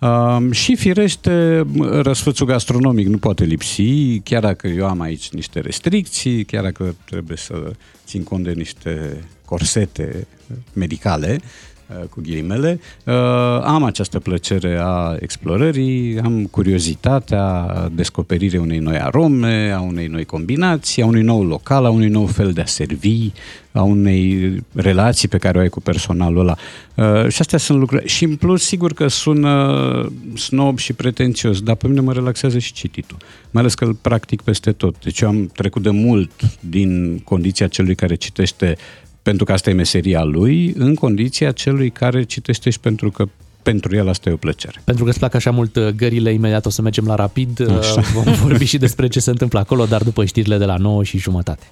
Um, 0.00 0.50
și 0.50 0.76
firește, 0.76 1.66
răsfățul 1.78 2.46
gastronomic 2.46 3.06
nu 3.06 3.18
poate 3.18 3.44
lipsi, 3.44 4.18
chiar 4.18 4.42
dacă 4.42 4.66
eu 4.66 4.86
am 4.86 5.00
aici 5.00 5.30
niște 5.30 5.60
restricții, 5.60 6.44
chiar 6.44 6.62
dacă 6.62 6.94
trebuie 7.04 7.36
să 7.36 7.70
țin 8.06 8.22
cont 8.22 8.44
de 8.44 8.52
niște 8.52 9.24
corsete 9.44 10.26
medicale, 10.72 11.38
uh, 11.40 11.73
cu 12.10 12.20
ghilimele, 12.20 12.80
uh, 13.04 13.14
am 13.62 13.82
această 13.82 14.18
plăcere 14.18 14.78
a 14.80 15.16
explorării, 15.18 16.20
am 16.20 16.44
curiozitatea 16.44 17.68
descoperirii 17.92 18.58
unei 18.58 18.78
noi 18.78 18.98
arome, 18.98 19.72
a 19.76 19.80
unei 19.80 20.06
noi 20.06 20.24
combinații, 20.24 21.02
a 21.02 21.06
unui 21.06 21.22
nou 21.22 21.44
local, 21.44 21.84
a 21.84 21.90
unui 21.90 22.08
nou 22.08 22.26
fel 22.26 22.52
de 22.52 22.60
a 22.60 22.66
servi, 22.66 23.30
a 23.72 23.82
unei 23.82 24.54
relații 24.72 25.28
pe 25.28 25.38
care 25.38 25.58
o 25.58 25.60
ai 25.60 25.68
cu 25.68 25.80
personalul 25.80 26.40
ăla. 26.40 26.56
Uh, 26.94 27.28
și 27.28 27.40
astea 27.40 27.58
sunt 27.58 27.78
lucruri. 27.78 28.08
Și 28.08 28.24
în 28.24 28.36
plus, 28.36 28.62
sigur 28.64 28.92
că 28.92 29.08
sună 29.08 30.12
snob 30.34 30.78
și 30.78 30.92
pretențios, 30.92 31.60
dar 31.60 31.74
pe 31.74 31.88
mine 31.88 32.00
mă 32.00 32.12
relaxează 32.12 32.58
și 32.58 32.72
cititul. 32.72 33.16
Mai 33.50 33.62
ales 33.62 33.74
că 33.74 33.84
îl 33.84 33.94
practic 33.94 34.42
peste 34.42 34.72
tot. 34.72 34.94
Deci 35.02 35.20
eu 35.20 35.28
am 35.28 35.46
trecut 35.46 35.82
de 35.82 35.90
mult 35.90 36.30
din 36.60 37.18
condiția 37.18 37.66
celui 37.66 37.94
care 37.94 38.14
citește 38.14 38.76
pentru 39.24 39.44
că 39.44 39.52
asta 39.52 39.70
e 39.70 39.72
meseria 39.72 40.22
lui, 40.22 40.72
în 40.76 40.94
condiția 40.94 41.50
celui 41.50 41.90
care 41.90 42.22
citește 42.22 42.70
și 42.70 42.80
pentru 42.80 43.10
că 43.10 43.24
pentru 43.62 43.96
el 43.96 44.08
asta 44.08 44.28
e 44.28 44.32
o 44.32 44.36
plăcere. 44.36 44.80
Pentru 44.84 45.04
că 45.04 45.10
îți 45.10 45.18
plac 45.18 45.34
așa 45.34 45.50
mult 45.50 45.76
uh, 45.76 45.88
gările, 45.88 46.32
imediat 46.32 46.66
o 46.66 46.70
să 46.70 46.82
mergem 46.82 47.06
la 47.06 47.14
rapid. 47.14 47.60
Uh, 47.60 47.78
Așa. 47.78 48.00
Vom 48.00 48.32
vorbi 48.46 48.64
și 48.64 48.78
despre 48.78 49.08
ce 49.08 49.20
se 49.20 49.30
întâmplă 49.30 49.58
acolo, 49.58 49.84
dar 49.84 50.02
după 50.02 50.24
știrile 50.24 50.58
de 50.58 50.64
la 50.64 50.76
9 50.76 51.02
și 51.04 51.18
jumătate. 51.18 51.62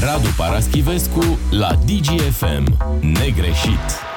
Radu 0.00 0.28
Paraschivescu 0.36 1.38
la 1.50 1.78
DGFM. 1.86 2.76
Negreșit. 3.00 4.08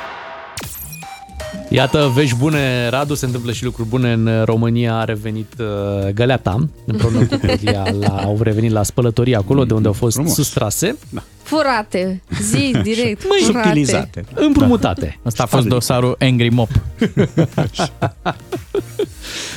Iată, 1.70 2.12
vești 2.16 2.36
bune, 2.36 2.90
Radu, 2.90 3.14
se 3.14 3.26
întâmplă 3.26 3.52
și 3.52 3.64
lucruri 3.64 3.90
bune 3.90 4.12
în 4.12 4.44
România. 4.46 4.98
A 4.98 5.04
revenit 5.04 5.54
uh, 5.60 6.10
Găleata, 6.14 6.70
împreună 6.86 7.26
cu 7.26 7.38
Pelia, 7.42 7.86
la, 8.00 8.08
au 8.08 8.40
revenit 8.42 8.72
la 8.72 8.84
spălătorie 8.84 9.36
acolo, 9.36 9.66
de 9.66 9.74
unde 9.74 9.88
au 9.88 9.94
fost 9.94 10.16
Frumos. 10.16 10.34
sustrase, 10.34 10.98
Furate. 11.44 12.22
Zi 12.42 12.72
direct. 12.84 13.28
Măi, 13.28 13.40
furate. 13.46 13.66
Subtilizate. 13.68 14.26
împrumutate. 14.36 15.20
Asta 15.24 15.44
a 15.44 15.46
fost 15.46 15.68
dosarul 15.68 16.16
Angry 16.20 16.50
Mop. 16.50 16.70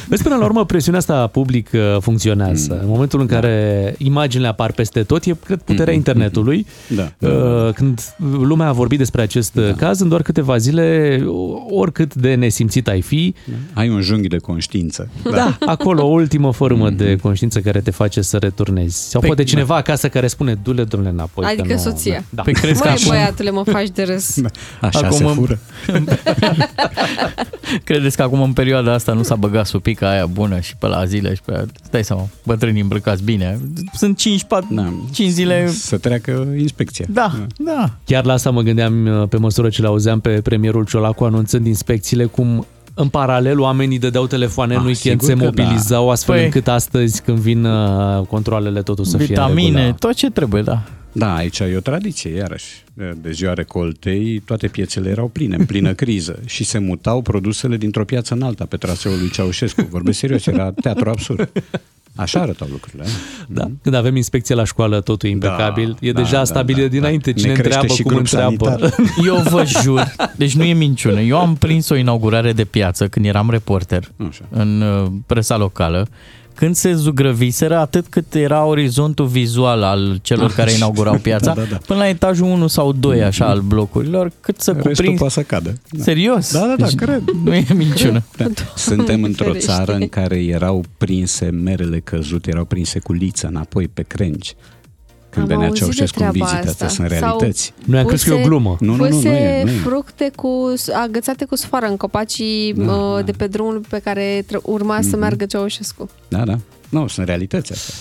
Vezi, 0.09 0.23
până 0.27 0.35
la 0.37 0.45
urmă, 0.45 0.65
presiunea 0.65 1.01
asta 1.01 1.27
publică 1.27 1.99
funcționează. 2.01 2.73
Mm. 2.75 2.81
În 2.83 2.89
momentul 2.89 3.21
în 3.21 3.27
care 3.27 3.95
imaginile 3.99 4.49
apar 4.49 4.73
peste 4.73 5.03
tot, 5.03 5.25
e 5.25 5.35
cred, 5.45 5.61
puterea 5.61 5.95
internetului. 5.95 6.67
Da. 6.89 7.29
Uh, 7.29 7.73
Când 7.75 8.01
lumea 8.19 8.67
a 8.69 8.73
vorbit 8.73 8.99
despre 8.99 9.23
acest 9.23 9.55
da. 9.55 9.73
caz, 9.73 10.01
în 10.01 10.09
doar 10.09 10.23
câteva 10.23 10.57
zile, 10.57 11.21
oricât 11.71 12.15
de 12.15 12.35
nesimțit 12.35 12.89
ai 12.89 13.01
fi, 13.01 13.35
Ai 13.73 13.89
un 13.89 14.01
junghi 14.01 14.29
de 14.29 14.37
conștiință. 14.37 15.09
da, 15.31 15.57
acolo 15.67 16.05
o 16.07 16.11
ultimă 16.11 16.53
formă 16.53 16.91
de 16.91 17.17
conștiință 17.17 17.61
care 17.61 17.81
te 17.81 17.91
face 17.91 18.21
să 18.21 18.37
returnezi. 18.37 19.09
Sau 19.11 19.21
Păi, 19.21 19.29
poate 19.29 19.45
cineva 19.45 19.77
acasă 19.77 20.09
care 20.09 20.27
spune, 20.27 20.59
du-le, 20.63 20.85
domnule, 20.85 21.13
înapoi. 21.13 21.45
că 21.45 21.51
Adică 21.51 21.76
nu... 21.85 21.91
soția. 21.91 22.25
Da. 22.31 22.43
Păi 22.43 22.53
crezi 22.53 22.81
că 22.81 22.89
Măi, 22.89 22.97
acum, 22.97 23.09
băiatule, 23.09 23.51
mă 23.51 23.63
faci 23.63 23.89
de 23.89 24.03
râs. 24.03 24.37
Așa 24.81 24.99
Acum 24.99 25.17
se 25.17 25.25
îmi- 25.25 25.35
fură. 25.35 25.59
credeți 27.85 28.17
că 28.17 28.23
acum 28.23 28.43
în 28.43 28.53
perioada 28.53 28.93
asta 28.93 29.13
nu 29.13 29.23
s-a 29.23 29.35
băgat 29.35 29.67
supica 29.67 30.11
aia 30.11 30.27
bună 30.27 30.61
și 30.61 30.77
pe 30.77 30.87
la 30.87 31.05
zile 31.05 31.35
și 31.35 31.41
pe 31.45 31.53
aia, 31.55 31.65
stai 31.83 32.05
seama, 32.05 32.29
bătrânii 32.45 32.81
îmbrăcați 32.81 33.23
bine. 33.23 33.59
Sunt 33.95 34.19
5, 34.19 34.45
4, 34.45 34.69
Da. 34.75 34.93
5 35.13 35.31
zile. 35.31 35.69
Să 35.69 35.99
treacă 35.99 36.47
inspecția. 36.59 37.05
Da, 37.09 37.33
da. 37.59 37.91
Chiar 38.05 38.25
la 38.25 38.33
asta 38.33 38.51
mă 38.51 38.61
gândeam 38.61 39.07
uh, 39.21 39.29
pe 39.29 39.37
măsură 39.37 39.69
ce 39.69 39.83
l-auzeam 39.83 40.21
pe 40.21 40.41
premierul 40.41 40.85
Ciolacu 40.85 41.25
anunțând 41.25 41.67
inspecțiile 41.67 42.25
cum 42.25 42.67
în 42.95 43.09
paralel 43.09 43.61
oamenii 43.61 43.99
dădeau 43.99 44.27
telefoane 44.27 44.75
în 44.75 44.81
Ah, 44.81 44.87
weekend, 44.87 45.21
se 45.21 45.27
sigur 45.33 45.41
că 45.41 45.45
mobilizau 45.63 46.11
astfel 46.11 46.39
Păi- 46.41 46.45
încât 46.45 46.69
astăzi 46.69 47.23
când 47.23 47.39
vin 47.39 47.65
uh, 47.65 48.27
controlele 48.27 48.83
totul 48.83 49.05
să 49.05 49.17
fie 49.17 49.27
în 49.27 49.33
Vitamine, 49.35 49.77
regulă. 49.79 49.97
tot 49.99 50.15
ce 50.15 50.31
trebuie, 50.31 50.63
da. 50.63 50.83
Da, 51.19 51.35
aici 51.35 51.59
e 51.59 51.75
o 51.77 51.81
tradiție, 51.81 52.31
iarăși. 52.31 52.85
De 53.17 53.31
ziua 53.31 53.53
recoltei, 53.53 54.39
toate 54.45 54.67
piețele 54.69 55.09
erau 55.09 55.29
pline, 55.29 55.57
în 55.57 55.65
plină 55.67 55.93
criză 56.03 56.39
și 56.47 56.65
se 56.65 56.79
mutau 56.79 57.23
produsele 57.23 57.77
dintr-o 57.77 58.05
piață 58.05 58.35
în 58.35 58.43
alta 58.43 58.65
pe 58.65 58.77
traseul 58.77 59.19
lui 59.19 59.31
Ceaușescu. 59.31 59.87
Vorbesc 59.91 60.19
serios, 60.19 60.47
era 60.47 60.73
teatru 60.81 61.09
absurd. 61.11 61.51
Așa 62.15 62.41
arătau 62.41 62.69
lucrurile. 62.71 63.03
eh? 63.05 63.11
Da. 63.49 63.71
Când 63.83 63.95
avem 63.95 64.17
inspecție 64.17 64.55
la 64.55 64.65
școală, 64.65 65.01
totul 65.01 65.29
e 65.29 65.33
impecabil. 65.33 65.97
e 66.01 66.13
da, 66.13 66.21
deja 66.21 66.37
da, 66.37 66.45
stabilit 66.45 66.83
da, 66.83 66.89
dinainte 66.89 67.31
da. 67.33 67.41
cine 67.41 67.53
Ne 67.53 67.59
crește 67.59 67.79
întreabă, 67.79 67.95
și 67.95 68.03
cum 68.03 68.11
grup 68.13 68.21
întreabă. 68.25 68.65
sanitar. 68.79 68.95
Eu 69.27 69.37
vă 69.51 69.65
jur, 69.83 70.15
deci 70.37 70.55
nu 70.55 70.63
e 70.65 70.73
minciună. 70.73 71.21
Eu 71.21 71.39
am 71.39 71.55
prins 71.57 71.89
o 71.89 71.95
inaugurare 71.97 72.53
de 72.53 72.65
piață 72.65 73.09
când 73.09 73.27
eram 73.27 73.51
reporter 73.51 74.11
Așa. 74.29 74.45
în 74.51 74.81
uh, 74.81 75.11
presa 75.27 75.57
locală, 75.57 76.09
când 76.57 76.75
se 76.75 76.93
zugrăviseră 76.95 77.77
atât 77.79 78.07
cât 78.07 78.35
era 78.35 78.65
orizontul 78.65 79.27
vizual 79.27 79.83
al 79.83 80.19
celor 80.23 80.53
care 80.53 80.71
inaugurau 80.77 81.19
piața, 81.19 81.55
Da, 81.55 81.61
da, 81.61 81.67
da. 81.71 81.77
până 81.87 81.99
la 81.99 82.09
etajul 82.09 82.47
1 82.47 82.67
sau 82.67 82.93
2 82.93 83.23
așa 83.23 83.47
al 83.47 83.61
blocurilor, 83.61 84.33
cât 84.41 84.61
să 84.61 84.71
Restul 84.71 84.91
cuprins... 84.93 85.19
poate 85.19 85.33
să 85.33 85.43
cadă. 85.43 85.73
Da. 85.91 86.03
Serios? 86.03 86.53
Da, 86.53 86.59
da, 86.59 86.75
da, 86.79 86.85
Deci 86.85 86.95
cred. 86.95 87.23
Nu 87.45 87.55
e 87.55 87.67
minciună. 87.75 88.23
Da. 88.37 88.45
Suntem 88.77 89.23
într-o 89.23 89.45
ferește. 89.45 89.67
țară 89.73 89.93
în 89.95 90.09
care 90.09 90.45
erau 90.45 90.85
prinse 90.99 91.51
merele 91.51 92.01
căzute, 92.01 92.51
erau 92.51 92.65
prinse 92.65 92.99
cu 92.99 93.13
liță 93.13 93.47
înapoi 93.47 93.89
pe 93.89 94.03
crengi. 94.03 94.55
Când 95.37 95.51
Am 95.51 95.57
venea 95.59 95.67
auzit 95.69 95.85
de 95.85 95.93
Ceaușescu 95.93 96.23
în 96.23 96.31
treaba 96.31 96.45
vizită, 96.51 96.69
asta. 96.71 96.85
astea 96.85 96.89
sunt 96.89 97.11
Sau- 97.19 97.39
realități. 97.39 97.73
Noi 97.85 97.99
am 98.01 98.07
crezut 98.07 98.27
că 98.27 98.31
e 98.33 98.35
o 98.35 98.37
Puse- 98.37 98.49
glumă. 98.49 98.77
Nu, 98.81 98.95
nu, 98.95 98.97
nu, 98.97 99.09
nu 99.09 99.15
Puse 99.17 99.29
e, 99.29 99.63
nu 99.65 99.71
e. 99.71 99.75
fructe 99.85 100.31
cu, 100.37 100.75
agățate 101.05 101.45
cu 101.45 101.57
sfoară 101.57 101.87
în 101.87 101.97
copacii 101.97 102.73
Da, 102.77 102.93
uh, 102.93 103.15
da. 103.15 103.23
de 103.23 103.33
pe 103.33 103.47
drumul 103.47 103.81
pe 103.89 103.99
care 103.99 104.45
tre- 104.47 104.59
urma 104.63 104.99
să 105.11 105.17
meargă 105.17 105.45
Ceaușescu. 105.45 106.11
Da, 106.29 106.39
da. 106.45 106.59
Nu, 106.89 107.09
sunt 107.09 107.27
realități 107.27 107.73
astea. 107.73 107.95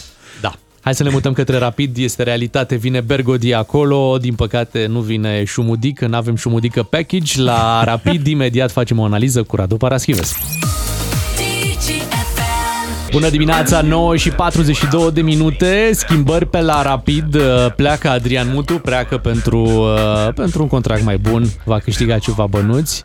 Hai 0.81 0.95
să 0.95 1.03
ne 1.03 1.09
mutăm 1.09 1.33
către 1.33 1.57
Rapid, 1.57 1.97
este 1.97 2.23
realitate, 2.23 2.75
vine 2.75 3.01
Bergodi 3.01 3.53
acolo, 3.53 4.17
din 4.21 4.35
păcate 4.35 4.85
nu 4.85 4.99
vine 4.99 5.43
Șumudică, 5.43 6.07
nu 6.07 6.15
avem 6.15 6.35
Șumudică 6.35 6.83
package. 6.83 7.41
La 7.41 7.83
Rapid 7.83 8.27
imediat 8.27 8.71
facem 8.71 8.99
o 8.99 9.03
analiză 9.03 9.43
cu 9.43 9.55
Radu 9.55 9.77
Paraschives. 9.77 10.33
Bună 13.15 13.29
dimineața, 13.29 13.81
9 13.81 14.15
și 14.15 14.29
42 14.29 15.11
de 15.11 15.21
minute, 15.21 15.89
schimbări 15.93 16.45
pe 16.45 16.61
la 16.61 16.81
Rapid, 16.81 17.37
pleacă 17.75 18.09
Adrian 18.09 18.51
Mutu, 18.53 18.79
pleacă 18.79 19.17
pentru, 19.17 19.59
uh, 19.59 20.33
pentru 20.33 20.61
un 20.61 20.67
contract 20.67 21.03
mai 21.03 21.17
bun, 21.17 21.45
va 21.65 21.79
câștiga 21.79 22.17
ceva 22.17 22.45
bănuți. 22.47 23.03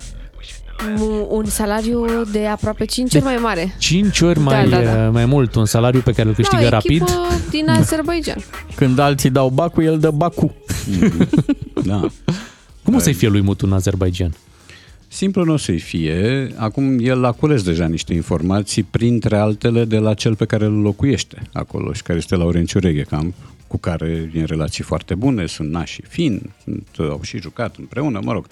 Un 1.29 1.45
salariu 1.45 2.07
de 2.33 2.47
aproape 2.47 2.85
5 2.85 3.14
ori 3.14 3.25
mai 3.25 3.37
mare. 3.37 3.75
5 3.79 4.21
ori 4.21 4.38
mai, 4.38 4.69
da, 4.69 4.81
da, 4.81 4.95
da. 4.95 5.11
mai 5.11 5.25
mult, 5.25 5.55
un 5.55 5.64
salariu 5.64 6.00
pe 6.00 6.12
care 6.12 6.29
îl 6.29 6.35
câștigă 6.35 6.62
da, 6.62 6.69
Rapid. 6.69 7.05
din 7.50 7.69
Azerbaijan. 7.79 8.45
Când 8.75 8.99
alții 8.99 9.31
dau 9.31 9.49
Baku, 9.49 9.83
el 9.83 9.99
dă 9.99 10.11
Baku. 10.11 10.55
Da. 11.85 12.00
Cum 12.85 12.95
o 12.95 12.99
să-i 12.99 13.12
fie 13.12 13.29
lui 13.29 13.40
Mutu 13.40 13.67
în 13.67 13.73
Azerbaijan? 13.73 14.35
Simplu 15.12 15.45
nu 15.45 15.52
o 15.52 15.57
să-i 15.57 15.79
fie. 15.79 16.49
Acum 16.57 16.99
el 16.99 17.25
a 17.25 17.33
cules 17.33 17.62
deja 17.62 17.87
niște 17.87 18.14
informații, 18.14 18.83
printre 18.83 19.37
altele 19.37 19.85
de 19.85 19.99
la 19.99 20.14
cel 20.14 20.37
pe 20.37 20.45
care 20.45 20.64
îl 20.64 20.81
locuiește 20.81 21.43
acolo 21.52 21.93
și 21.93 22.02
care 22.02 22.19
este 22.19 22.37
Laurenciu 22.37 22.79
Reghecamp, 22.79 23.35
cu 23.67 23.79
care 23.79 24.31
e 24.35 24.38
în 24.38 24.45
relații 24.45 24.85
foarte 24.85 25.14
bune, 25.14 25.47
sunt 25.47 25.71
nași 25.71 26.02
fin, 26.02 26.50
sunt, 26.64 26.87
au 26.99 27.21
și 27.23 27.40
jucat 27.40 27.76
împreună, 27.76 28.21
mă 28.23 28.33
rog. 28.33 28.47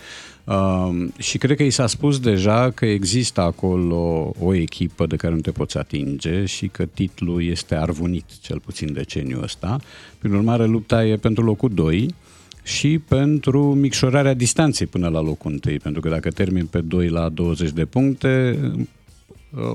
Uh, 0.44 1.08
și 1.18 1.38
cred 1.38 1.56
că 1.56 1.62
i 1.62 1.70
s-a 1.70 1.86
spus 1.86 2.20
deja 2.20 2.70
că 2.70 2.86
există 2.86 3.40
acolo 3.40 4.32
o 4.38 4.54
echipă 4.54 5.06
de 5.06 5.16
care 5.16 5.34
nu 5.34 5.40
te 5.40 5.50
poți 5.50 5.78
atinge 5.78 6.44
și 6.44 6.66
că 6.68 6.84
titlul 6.84 7.44
este 7.44 7.74
arvunit, 7.74 8.24
cel 8.40 8.60
puțin 8.60 8.92
deceniul 8.92 9.42
ăsta. 9.42 9.80
Prin 10.18 10.34
urmare, 10.34 10.64
lupta 10.64 11.04
e 11.04 11.16
pentru 11.16 11.44
locul 11.44 11.70
2 11.74 12.14
și 12.68 12.98
pentru 12.98 13.74
micșorarea 13.74 14.34
distanței 14.34 14.86
până 14.86 15.08
la 15.08 15.20
locul 15.20 15.50
întâi, 15.50 15.78
pentru 15.78 16.00
că 16.00 16.08
dacă 16.08 16.30
termin 16.30 16.66
pe 16.66 16.80
2 16.80 17.08
la 17.08 17.28
20 17.28 17.70
de 17.70 17.84
puncte, 17.84 18.58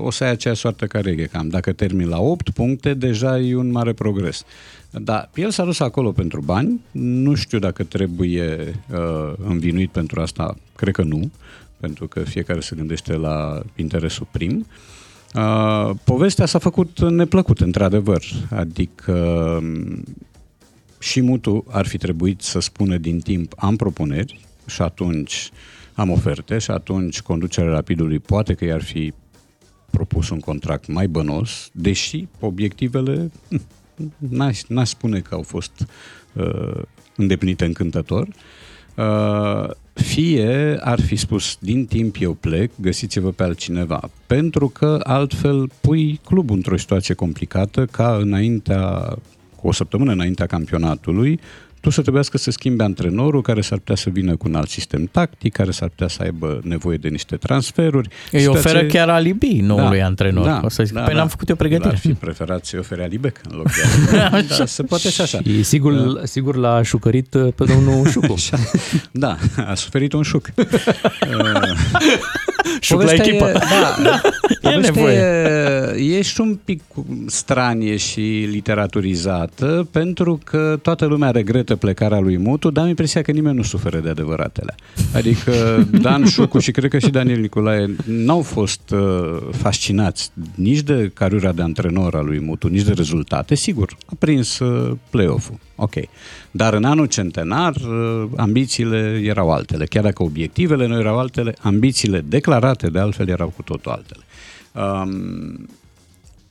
o 0.02 0.10
să 0.10 0.24
ai 0.24 0.30
aceeași 0.30 0.60
soartă 0.60 0.86
ca 0.86 1.00
Reghecam. 1.00 1.48
Dacă 1.48 1.72
termin 1.72 2.08
la 2.08 2.20
8 2.20 2.50
puncte, 2.50 2.94
deja 2.94 3.38
e 3.38 3.54
un 3.56 3.70
mare 3.70 3.92
progres. 3.92 4.44
Dar 4.90 5.30
el 5.34 5.50
s-a 5.50 5.64
dus 5.64 5.80
acolo 5.80 6.12
pentru 6.12 6.40
bani, 6.40 6.80
nu 6.90 7.34
știu 7.34 7.58
dacă 7.58 7.82
trebuie 7.84 8.74
uh, 8.90 9.32
învinuit 9.46 9.90
pentru 9.90 10.20
asta, 10.20 10.56
cred 10.76 10.94
că 10.94 11.02
nu, 11.02 11.30
pentru 11.80 12.06
că 12.06 12.20
fiecare 12.20 12.60
se 12.60 12.76
gândește 12.76 13.12
la 13.12 13.62
interesul 13.76 14.26
prim. 14.30 14.66
Uh, 15.34 15.90
povestea 16.04 16.46
s-a 16.46 16.58
făcut 16.58 17.10
neplăcut, 17.10 17.60
într-adevăr, 17.60 18.22
adică 18.50 19.60
și 21.04 21.20
Mutu 21.20 21.64
ar 21.68 21.86
fi 21.86 21.96
trebuit 21.98 22.40
să 22.40 22.58
spună 22.58 22.96
din 22.96 23.20
timp 23.20 23.52
am 23.56 23.76
propuneri 23.76 24.40
și 24.66 24.82
atunci 24.82 25.50
am 25.94 26.10
oferte 26.10 26.58
și 26.58 26.70
atunci 26.70 27.20
conducerea 27.20 27.70
Rapidului 27.70 28.18
poate 28.18 28.54
că 28.54 28.64
i-ar 28.64 28.82
fi 28.82 29.12
propus 29.90 30.28
un 30.28 30.40
contract 30.40 30.86
mai 30.86 31.06
bănos, 31.06 31.68
deși 31.72 32.26
obiectivele 32.40 33.30
n-aș, 34.18 34.62
n-aș 34.68 34.88
spune 34.88 35.20
că 35.20 35.34
au 35.34 35.42
fost 35.42 35.86
uh, 36.32 36.82
îndeplinite 37.16 37.64
încântător. 37.64 38.28
Uh, 38.94 39.70
fie 39.92 40.78
ar 40.80 41.00
fi 41.00 41.16
spus 41.16 41.56
din 41.60 41.86
timp 41.86 42.16
eu 42.20 42.32
plec, 42.32 42.70
găsiți-vă 42.80 43.30
pe 43.30 43.42
altcineva, 43.42 44.10
pentru 44.26 44.68
că 44.68 45.00
altfel 45.02 45.70
pui 45.80 46.20
clubul 46.24 46.56
într-o 46.56 46.76
situație 46.76 47.14
complicată 47.14 47.86
ca 47.86 48.16
înaintea 48.16 49.16
cu 49.64 49.70
o 49.70 49.72
săptămână 49.72 50.12
înaintea 50.12 50.46
campionatului, 50.46 51.40
tu 51.80 51.90
să 51.90 52.00
trebuiască 52.00 52.38
să 52.38 52.50
schimbi 52.50 52.82
antrenorul 52.82 53.42
care 53.42 53.60
s-ar 53.60 53.78
putea 53.78 53.94
să 53.94 54.10
vină 54.10 54.36
cu 54.36 54.48
un 54.48 54.54
alt 54.54 54.68
sistem 54.68 55.08
tactic, 55.12 55.52
care 55.52 55.70
s-ar 55.70 55.88
putea 55.88 56.08
să 56.08 56.22
aibă 56.22 56.60
nevoie 56.62 56.96
de 56.96 57.08
niște 57.08 57.36
transferuri. 57.36 58.08
Îi 58.32 58.40
situație... 58.40 58.70
oferă 58.70 58.86
chiar 58.86 59.08
alibi 59.08 59.60
noului 59.60 59.98
da, 59.98 60.04
antrenor. 60.04 60.44
Da, 60.44 60.60
o 60.64 60.68
să 60.68 60.84
zic, 60.84 60.94
da, 60.94 61.00
păi 61.00 61.12
da. 61.12 61.18
n-am 61.18 61.28
făcut 61.28 61.48
eu 61.48 61.56
pregătire. 61.56 61.88
Ar 61.88 61.98
fi 61.98 62.12
preferat 62.12 62.64
să-i 62.64 62.78
ofere 62.78 63.02
alibec 63.02 63.40
în 63.50 63.56
loc 63.56 63.66
de 63.66 63.82
da, 64.58 64.64
se 64.64 64.82
poate 64.82 65.10
și 65.10 65.20
așa. 65.20 65.38
Și 65.40 65.62
sigur, 65.62 65.92
da. 65.92 66.24
sigur 66.24 66.56
l-a 66.56 66.82
șucărit 66.82 67.28
pe 67.28 67.64
domnul 67.64 68.06
Șucu. 68.06 68.34
da, 69.10 69.36
a 69.66 69.74
suferit 69.74 70.12
un 70.12 70.22
șuc. 70.22 70.46
șuc 72.80 73.02
la 73.02 73.12
echipă. 73.12 73.48
E, 73.48 73.52
da, 73.52 73.96
da. 74.62 74.70
E, 74.70 74.76
nevoie. 74.76 75.16
E, 75.96 76.16
e 76.16 76.22
și 76.22 76.40
un 76.40 76.58
pic 76.64 76.82
stranie 77.26 77.96
și 77.96 78.48
literaturizată, 78.50 79.88
pentru 79.90 80.40
că 80.44 80.78
toată 80.82 81.04
lumea 81.04 81.30
regretă 81.30 81.76
plecarea 81.76 82.18
lui 82.18 82.38
Mutu, 82.38 82.70
dar 82.70 82.82
am 82.82 82.88
impresia 82.88 83.22
că 83.22 83.30
nimeni 83.30 83.56
nu 83.56 83.62
suferă 83.62 83.98
de 83.98 84.08
adevăratele. 84.08 84.74
Adică 85.14 85.52
Dan 86.02 86.26
Șucu 86.26 86.58
și 86.58 86.70
cred 86.70 86.90
că 86.90 86.98
și 86.98 87.10
Daniel 87.10 87.40
Nicolae 87.40 87.94
n-au 88.04 88.42
fost 88.42 88.90
uh, 88.90 89.36
fascinați 89.50 90.30
nici 90.54 90.80
de 90.80 91.10
cariera 91.14 91.52
de 91.52 91.62
antrenor 91.62 92.14
al 92.14 92.24
lui 92.24 92.40
Mutu, 92.40 92.68
nici 92.68 92.82
de 92.82 92.92
rezultate. 92.92 93.54
Sigur, 93.54 93.96
a 94.06 94.12
prins 94.18 94.58
uh, 94.58 94.96
play-off-ul. 95.10 95.58
Ok. 95.76 95.94
Dar 96.50 96.74
în 96.74 96.84
anul 96.84 97.06
centenar, 97.06 97.74
uh, 97.74 98.28
ambițiile 98.36 99.20
erau 99.24 99.50
altele. 99.50 99.84
Chiar 99.84 100.02
dacă 100.02 100.22
obiectivele 100.22 100.86
nu 100.86 100.98
erau 100.98 101.18
altele, 101.18 101.54
ambițiile 101.60 102.20
declarate 102.20 102.86
de 102.86 102.98
altfel 102.98 103.28
erau 103.28 103.48
cu 103.48 103.62
totul 103.62 103.92
altele. 103.92 104.22
Um, 104.72 105.68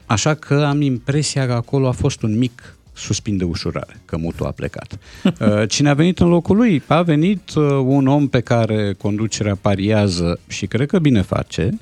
așa 0.06 0.34
că 0.34 0.54
am 0.54 0.82
impresia 0.82 1.46
că 1.46 1.54
acolo 1.54 1.88
a 1.88 1.92
fost 1.92 2.22
un 2.22 2.38
mic 2.38 2.76
suspin 2.94 3.38
de 3.38 3.44
ușurare, 3.44 4.02
că 4.06 4.18
Mutu 4.18 4.46
a 4.46 4.52
plecat. 4.52 4.98
Uh, 5.24 5.70
cine 5.70 5.90
a 5.90 5.94
venit 5.94 6.20
în 6.20 6.28
locul 6.28 6.56
lui? 6.56 6.84
A 6.88 7.02
venit 7.02 7.54
uh, 7.54 7.64
un 7.86 8.08
om 8.08 8.28
pe 8.28 8.40
care 8.40 8.94
conducerea 8.98 9.58
pariază 9.62 10.40
și 10.48 10.66
cred 10.66 10.88
că 10.88 11.00
bine 11.00 11.22
face, 11.22 11.80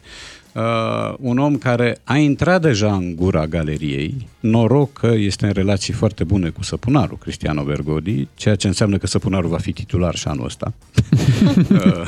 Uh, 0.54 1.14
un 1.20 1.38
om 1.38 1.58
care 1.58 1.98
a 2.04 2.18
intrat 2.18 2.62
deja 2.62 2.94
în 2.94 3.16
gura 3.16 3.48
galeriei, 3.48 4.28
noroc 4.40 4.94
că 4.94 5.08
este 5.08 5.46
în 5.46 5.52
relații 5.52 5.94
foarte 5.94 6.24
bune 6.24 6.50
cu 6.50 6.64
Săpunarul, 6.64 7.18
Cristiano 7.18 7.64
Bergodi, 7.64 8.28
ceea 8.36 8.56
ce 8.56 8.68
înseamnă 8.68 8.98
că 8.98 9.08
Săpunarul 9.08 9.50
va 9.50 9.58
fi 9.58 9.72
titular 9.72 10.16
și 10.16 10.28
anul 10.28 10.46
ăsta. 10.46 10.74
uh, 11.72 12.02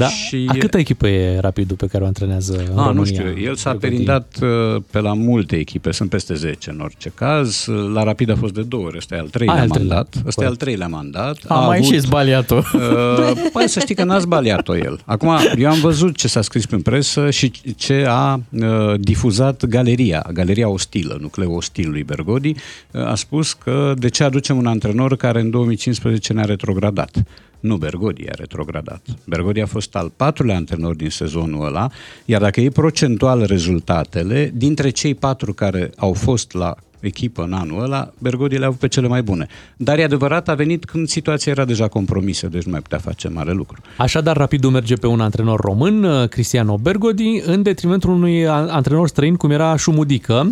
da? 0.00 0.08
Și... 0.08 0.44
A 0.46 0.54
câtă 0.58 0.78
echipă 0.78 1.08
e 1.08 1.38
Rapidul 1.38 1.76
pe 1.76 1.86
care 1.86 2.04
o 2.04 2.06
antrenează 2.06 2.52
în 2.52 2.78
A, 2.78 2.86
România? 2.86 2.92
nu 2.92 3.04
știu, 3.04 3.38
el 3.42 3.54
s-a 3.54 3.76
perindat 3.80 4.34
uh, 4.42 4.82
pe 4.90 5.00
la 5.00 5.14
multe 5.14 5.56
echipe, 5.56 5.90
sunt 5.90 6.10
peste 6.10 6.34
10 6.34 6.70
în 6.70 6.80
orice 6.80 7.12
caz. 7.14 7.66
La 7.92 8.02
Rapid 8.02 8.30
a 8.30 8.36
fost 8.36 8.54
de 8.54 8.62
două 8.62 8.84
ori, 8.84 8.96
ăsta 8.96 9.14
e 9.14 9.18
al 9.18 9.28
treilea 9.28 9.60
al 9.60 9.68
mandat. 9.68 10.14
Ăsta 10.26 10.44
e 10.44 10.46
al 10.46 10.56
treilea 10.56 10.86
mandat. 10.86 11.38
A, 11.48 11.54
a 11.54 11.66
mai 11.66 11.78
avut, 11.78 11.92
și 11.92 11.98
zbaliat-o. 11.98 12.56
Uh, 12.56 13.32
păi 13.52 13.68
să 13.68 13.80
știi 13.80 13.94
că 13.94 14.04
n-a 14.04 14.18
zbaliat-o 14.18 14.76
el. 14.76 15.00
Acum, 15.04 15.30
eu 15.56 15.70
am 15.70 15.80
văzut 15.80 16.16
ce 16.16 16.28
s-a 16.28 16.42
scris 16.42 16.64
în 16.70 16.80
presă 16.80 17.30
și 17.30 17.50
ce 17.76 18.04
a 18.08 18.40
uh, 18.50 18.94
difuzat 18.96 19.64
Galeria, 19.64 20.26
Galeria 20.32 20.68
Ostilă, 20.68 21.18
nucleu 21.20 21.52
ostil 21.52 21.90
lui 21.90 22.02
Bergodi, 22.02 22.54
uh, 22.90 23.06
a 23.06 23.14
spus 23.14 23.52
că 23.52 23.94
de 23.98 24.08
ce 24.08 24.24
aducem 24.24 24.56
un 24.56 24.66
antrenor 24.66 25.16
care 25.16 25.40
în 25.40 25.50
2015 25.50 26.32
ne-a 26.32 26.44
retrogradat. 26.44 27.22
Nu, 27.60 27.76
Bergodi 27.76 28.28
a 28.28 28.34
retrogradat. 28.34 29.02
Bergodi 29.24 29.60
a 29.60 29.66
fost 29.66 29.96
al 29.96 30.12
patrulea 30.16 30.56
antrenor 30.56 30.94
din 30.94 31.10
sezonul 31.10 31.66
ăla, 31.66 31.90
iar 32.24 32.40
dacă 32.40 32.60
e 32.60 32.68
procentual 32.68 33.44
rezultatele, 33.44 34.50
dintre 34.54 34.90
cei 34.90 35.14
patru 35.14 35.52
care 35.52 35.90
au 35.96 36.12
fost 36.12 36.52
la 36.52 36.76
echipă 37.00 37.42
în 37.42 37.52
anul 37.52 37.82
ăla, 37.82 38.12
Bergodi 38.18 38.56
le-a 38.56 38.66
avut 38.66 38.78
pe 38.78 38.88
cele 38.88 39.08
mai 39.08 39.22
bune. 39.22 39.46
Dar 39.76 39.98
e 39.98 40.04
adevărat, 40.04 40.48
a 40.48 40.54
venit 40.54 40.84
când 40.84 41.08
situația 41.08 41.52
era 41.52 41.64
deja 41.64 41.88
compromisă, 41.88 42.46
deci 42.46 42.62
nu 42.62 42.70
mai 42.70 42.80
putea 42.80 42.98
face 42.98 43.28
mare 43.28 43.52
lucru. 43.52 43.80
Așadar, 43.96 44.36
Rapidul 44.36 44.70
merge 44.70 44.94
pe 44.94 45.06
un 45.06 45.20
antrenor 45.20 45.60
român, 45.60 46.26
Cristiano 46.26 46.76
Bergodi, 46.76 47.42
în 47.44 47.62
detrimentul 47.62 48.10
unui 48.10 48.46
antrenor 48.48 49.08
străin, 49.08 49.36
cum 49.36 49.50
era 49.50 49.76
Șumudică, 49.76 50.50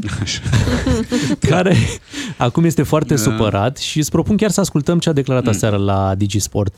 care 1.51 1.77
acum 2.37 2.65
este 2.65 2.83
foarte 2.83 3.15
da. 3.15 3.21
supărat 3.21 3.77
și 3.77 3.99
îți 3.99 4.11
propun 4.11 4.37
chiar 4.37 4.51
să 4.51 4.61
ascultăm 4.61 4.99
ce 4.99 5.09
a 5.09 5.13
declarat 5.13 5.45
mm. 5.45 5.51
aseară 5.51 5.77
la 5.77 6.15
Digisport 6.17 6.75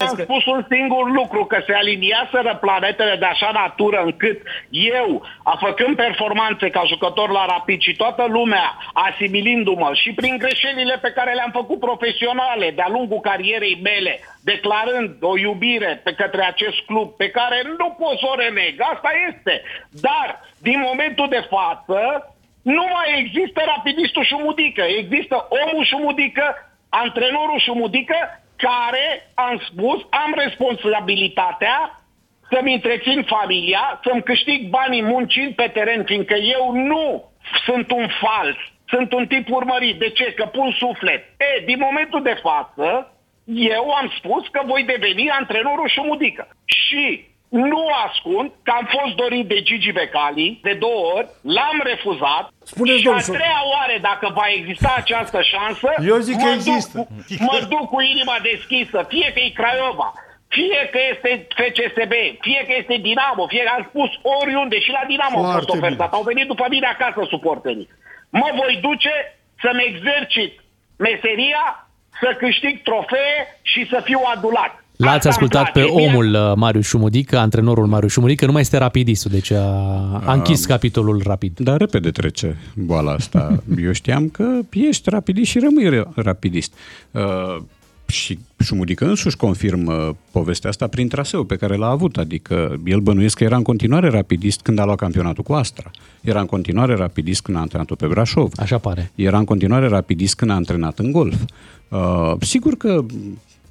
am 0.00 0.16
spus 0.22 0.44
un 0.46 0.66
singur 0.70 1.10
lucru, 1.10 1.44
că 1.44 1.62
se 1.66 1.74
aliniaseră 1.74 2.58
planetele 2.60 3.16
de 3.16 3.24
așa 3.24 3.50
natură 3.52 4.00
încât 4.04 4.38
eu, 4.70 5.26
a 5.44 5.56
făcând 5.60 5.96
performanțe 5.96 6.70
ca 6.70 6.82
jucător 6.86 7.30
la 7.30 7.44
Rapid 7.46 7.80
și 7.80 7.96
toată 7.96 8.26
lumea 8.28 8.76
asimilindu-mă 8.92 9.90
și 9.94 10.12
prin 10.12 10.36
greșelile 10.38 10.96
pe 11.02 11.12
care 11.12 11.32
le-am 11.34 11.50
făcut 11.50 11.78
profesionale 11.80 12.70
de-a 12.70 12.88
lungul 12.90 13.20
carierei 13.20 13.80
mele, 13.82 14.20
declarând 14.44 15.16
o 15.20 15.38
iubire 15.38 16.00
pe 16.04 16.12
către 16.12 16.42
acest 16.44 16.80
club 16.86 17.08
pe 17.16 17.30
care 17.30 17.62
nu 17.78 17.88
pot 17.98 18.18
să 18.18 18.26
o 18.32 18.34
reneg, 18.34 18.74
asta 18.92 19.10
este. 19.28 19.62
Dar, 19.90 20.40
din 20.58 20.78
momentul 20.88 21.28
de 21.28 21.46
față, 21.50 22.00
nu 22.62 22.84
mai 22.96 23.08
există 23.18 23.60
rapidistul 23.66 24.24
Șumudică, 24.24 24.82
există 24.82 25.48
omul 25.48 25.84
Șumudică, 25.84 26.44
antrenorul 26.88 27.58
Șumudică 27.58 28.16
care 28.60 29.30
am 29.34 29.62
spus, 29.70 30.06
am 30.10 30.34
responsabilitatea 30.36 32.04
să-mi 32.50 32.74
întrețin 32.74 33.22
familia, 33.22 34.00
să-mi 34.04 34.22
câștig 34.22 34.68
banii 34.68 35.02
muncind 35.02 35.54
pe 35.54 35.70
teren, 35.74 36.04
fiindcă 36.04 36.34
eu 36.34 36.72
nu 36.72 37.30
sunt 37.64 37.90
un 37.90 38.08
fals 38.20 38.56
sunt 38.90 39.12
un 39.12 39.26
tip 39.26 39.48
urmărit. 39.50 39.98
De 39.98 40.10
ce? 40.10 40.32
Că 40.32 40.44
pun 40.44 40.72
suflet. 40.72 41.22
E, 41.22 41.64
din 41.64 41.78
momentul 41.78 42.22
de 42.22 42.40
față, 42.42 43.12
eu 43.44 43.90
am 43.90 44.12
spus 44.16 44.48
că 44.48 44.60
voi 44.64 44.82
deveni 44.84 45.30
antrenorul 45.30 45.88
Șumudică. 45.88 46.48
Și 46.64 47.28
nu 47.50 47.82
ascund 48.06 48.50
că 48.62 48.70
am 48.80 48.86
fost 48.96 49.14
dorit 49.14 49.46
de 49.46 49.62
Gigi 49.62 49.92
Becali 49.92 50.58
de 50.62 50.72
două 50.84 51.02
ori, 51.16 51.28
l-am 51.42 51.80
refuzat 51.84 52.44
Spuneți, 52.62 52.98
și 53.00 53.06
a 53.08 53.10
domnul, 53.10 53.34
treia 53.38 53.62
oare, 53.74 53.96
dacă 54.02 54.26
va 54.34 54.46
exista 54.58 54.94
această 54.96 55.40
șansă, 55.42 55.88
Eu 56.10 56.16
zic 56.18 56.36
că 56.38 56.44
mă 56.44 56.50
există. 56.58 56.96
Duc, 56.98 57.06
cu- 57.38 57.44
mă 57.50 57.58
duc 57.68 57.84
cu 57.94 58.00
inima 58.00 58.36
deschisă, 58.50 58.98
fie 59.08 59.28
că 59.34 59.40
e 59.40 59.58
Craiova, 59.60 60.08
fie 60.48 60.80
că 60.92 60.98
este 61.12 61.30
FCSB, 61.58 62.12
fie 62.46 62.60
că 62.66 62.72
este 62.80 62.96
Dinamo, 63.08 63.46
fie 63.46 63.62
că 63.66 63.72
am 63.76 63.84
spus 63.88 64.10
oriunde 64.40 64.78
și 64.80 64.90
la 64.90 65.02
Dinamo 65.12 65.36
au 65.36 65.42
fost 65.42 65.52
Foarte 65.56 65.76
ofertat. 65.76 66.08
bine. 66.10 66.18
Au 66.18 66.22
venit 66.30 66.46
după 66.46 66.66
mine 66.74 66.86
acasă 66.86 67.20
suporterii. 67.34 67.88
Mă 68.40 68.48
voi 68.60 68.78
duce 68.88 69.12
să-mi 69.62 69.84
exercit 69.90 70.52
meseria, 70.98 71.64
să 72.20 72.28
câștig 72.38 72.82
trofee 72.82 73.38
și 73.62 73.88
să 73.92 74.00
fiu 74.04 74.20
adulat. 74.34 74.84
L-ați 75.00 75.14
Asta 75.16 75.28
îmi 75.28 75.32
ascultat 75.48 75.72
place. 75.72 75.88
pe 75.88 75.94
Mie- 75.94 76.06
omul 76.08 76.34
uh, 76.34 76.52
Marius 76.56 76.86
Șumudică, 76.86 77.38
antrenorul 77.38 77.86
Marius 77.86 78.12
Șumudică, 78.12 78.46
nu 78.46 78.52
mai 78.52 78.60
este 78.60 78.76
rapidistul, 78.78 79.30
deci 79.30 79.50
a, 79.50 79.64
a 80.24 80.32
închis 80.32 80.66
capitolul 80.66 81.22
rapid. 81.24 81.58
Dar 81.58 81.76
repede 81.78 82.10
trece 82.10 82.56
boala 82.74 83.12
asta. 83.12 83.62
Eu 83.84 83.92
știam 83.92 84.28
că 84.28 84.44
ești 84.70 85.10
rapidist 85.10 85.50
și 85.50 85.58
rămâi 85.58 86.00
ra- 86.00 86.14
rapidist. 86.14 86.72
Uh, 87.10 87.22
și 88.06 88.38
Șumudică 88.64 89.04
însuși 89.04 89.36
confirmă 89.36 90.16
povestea 90.30 90.70
asta 90.70 90.86
prin 90.86 91.08
traseu 91.08 91.44
pe 91.44 91.56
care 91.56 91.76
l-a 91.76 91.88
avut, 91.88 92.16
adică 92.16 92.80
el 92.84 93.00
bănuiesc 93.00 93.36
că 93.36 93.44
era 93.44 93.56
în 93.56 93.62
continuare 93.62 94.08
rapidist 94.08 94.60
când 94.60 94.78
a 94.78 94.84
luat 94.84 94.96
campionatul 94.98 95.42
cu 95.42 95.52
Astra. 95.52 95.90
Era 96.20 96.40
în 96.40 96.46
continuare 96.46 96.94
rapidist 96.94 97.42
când 97.42 97.56
a 97.56 97.60
antrenat 97.60 97.92
pe 97.92 98.06
Brașov. 98.06 98.52
Așa 98.56 98.78
pare. 98.78 99.10
Era 99.14 99.38
în 99.38 99.44
continuare 99.44 99.88
rapidist 99.88 100.34
când 100.34 100.50
a 100.50 100.54
antrenat 100.54 100.98
în 100.98 101.12
golf. 101.12 101.34
Uh, 101.88 102.32
sigur 102.40 102.74
că 102.76 103.04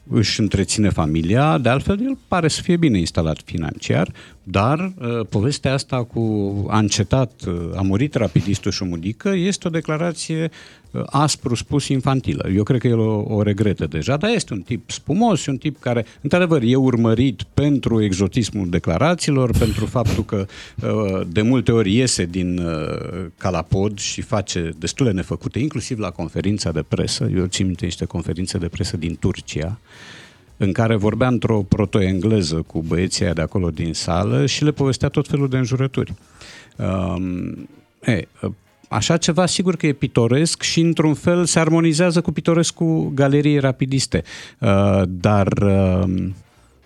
își 0.09 0.39
întreține 0.39 0.89
familia, 0.89 1.57
de 1.57 1.69
altfel 1.69 1.99
el 2.01 2.17
pare 2.27 2.47
să 2.47 2.61
fie 2.61 2.77
bine 2.77 2.97
instalat 2.99 3.39
financiar, 3.45 4.11
dar 4.43 4.79
uh, 4.79 5.25
povestea 5.29 5.73
asta 5.73 6.03
cu 6.03 6.53
a 6.69 6.77
încetat, 6.77 7.31
uh, 7.47 7.53
a 7.75 7.81
murit 7.81 8.13
rapidistul 8.13 8.71
Șumudică 8.71 9.29
este 9.29 9.67
o 9.67 9.71
declarație 9.71 10.43
uh, 10.43 10.78
aspru 11.05 11.55
spus 11.55 11.87
infantilă. 11.87 12.49
Eu 12.55 12.63
cred 12.63 12.79
că 12.79 12.87
el 12.87 12.99
o, 12.99 13.23
o 13.27 13.41
regretă 13.41 13.85
deja, 13.85 14.17
dar 14.17 14.29
este 14.29 14.53
un 14.53 14.61
tip 14.61 14.91
spumos, 14.91 15.45
un 15.45 15.57
tip 15.57 15.79
care, 15.79 16.05
într-adevăr, 16.21 16.61
e 16.63 16.75
urmărit 16.75 17.43
pentru 17.53 18.03
exotismul 18.03 18.69
declarațiilor, 18.69 19.57
pentru 19.57 19.85
faptul 19.85 20.25
că 20.25 20.45
uh, 20.83 21.27
de 21.27 21.41
multe 21.41 21.71
ori 21.71 21.95
iese 21.95 22.25
din 22.25 22.57
uh, 22.57 23.25
calapod 23.37 23.99
și 23.99 24.21
face 24.21 24.71
destule 24.77 25.11
nefăcute, 25.11 25.59
inclusiv 25.59 25.99
la 25.99 26.09
conferința 26.09 26.71
de 26.71 26.83
presă. 26.87 27.29
Eu 27.35 27.45
țin 27.45 27.65
minte 27.65 27.85
niște 27.85 28.05
conferințe 28.05 28.57
de 28.57 28.67
presă 28.67 28.97
din 28.97 29.17
Turcia, 29.19 29.79
în 30.57 30.71
care 30.71 30.95
vorbea 30.95 31.27
într-o 31.27 31.61
proto-engleză 31.61 32.63
cu 32.67 32.81
băieții 32.81 33.23
aia 33.23 33.33
de 33.33 33.41
acolo 33.41 33.69
din 33.69 33.93
sală 33.93 34.45
și 34.45 34.63
le 34.63 34.71
povestea 34.71 35.09
tot 35.09 35.27
felul 35.27 35.49
de 35.49 35.57
înjurături. 35.57 36.13
Um, 36.75 37.69
e, 38.01 38.27
așa 38.89 39.17
ceva 39.17 39.45
sigur 39.45 39.75
că 39.75 39.87
e 39.87 39.93
pitoresc 39.93 40.61
și 40.61 40.79
într-un 40.79 41.13
fel 41.13 41.45
se 41.45 41.59
armonizează 41.59 42.21
cu 42.21 42.31
pitorescul 42.31 43.11
galeriei 43.13 43.59
rapidiste. 43.59 44.23
Uh, 44.59 45.01
dar 45.07 45.47
uh, 45.47 46.29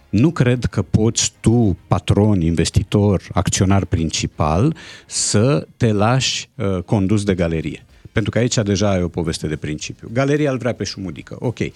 nu 0.09 0.31
cred 0.31 0.65
că 0.65 0.81
poți 0.81 1.33
tu, 1.39 1.77
patron, 1.87 2.41
investitor, 2.41 3.21
acționar 3.33 3.85
principal, 3.85 4.75
să 5.05 5.67
te 5.77 5.91
lași 5.91 6.49
uh, 6.55 6.83
condus 6.85 7.23
de 7.23 7.33
galerie. 7.33 7.85
Pentru 8.11 8.31
că 8.31 8.37
aici 8.37 8.55
deja 8.55 8.89
ai 8.89 9.03
o 9.03 9.07
poveste 9.07 9.47
de 9.47 9.55
principiu. 9.55 10.09
Galeria 10.13 10.51
îl 10.51 10.57
vrea 10.57 10.73
pe 10.73 10.83
șumudică. 10.83 11.35
Ok. 11.39 11.59
Uh, 11.59 11.69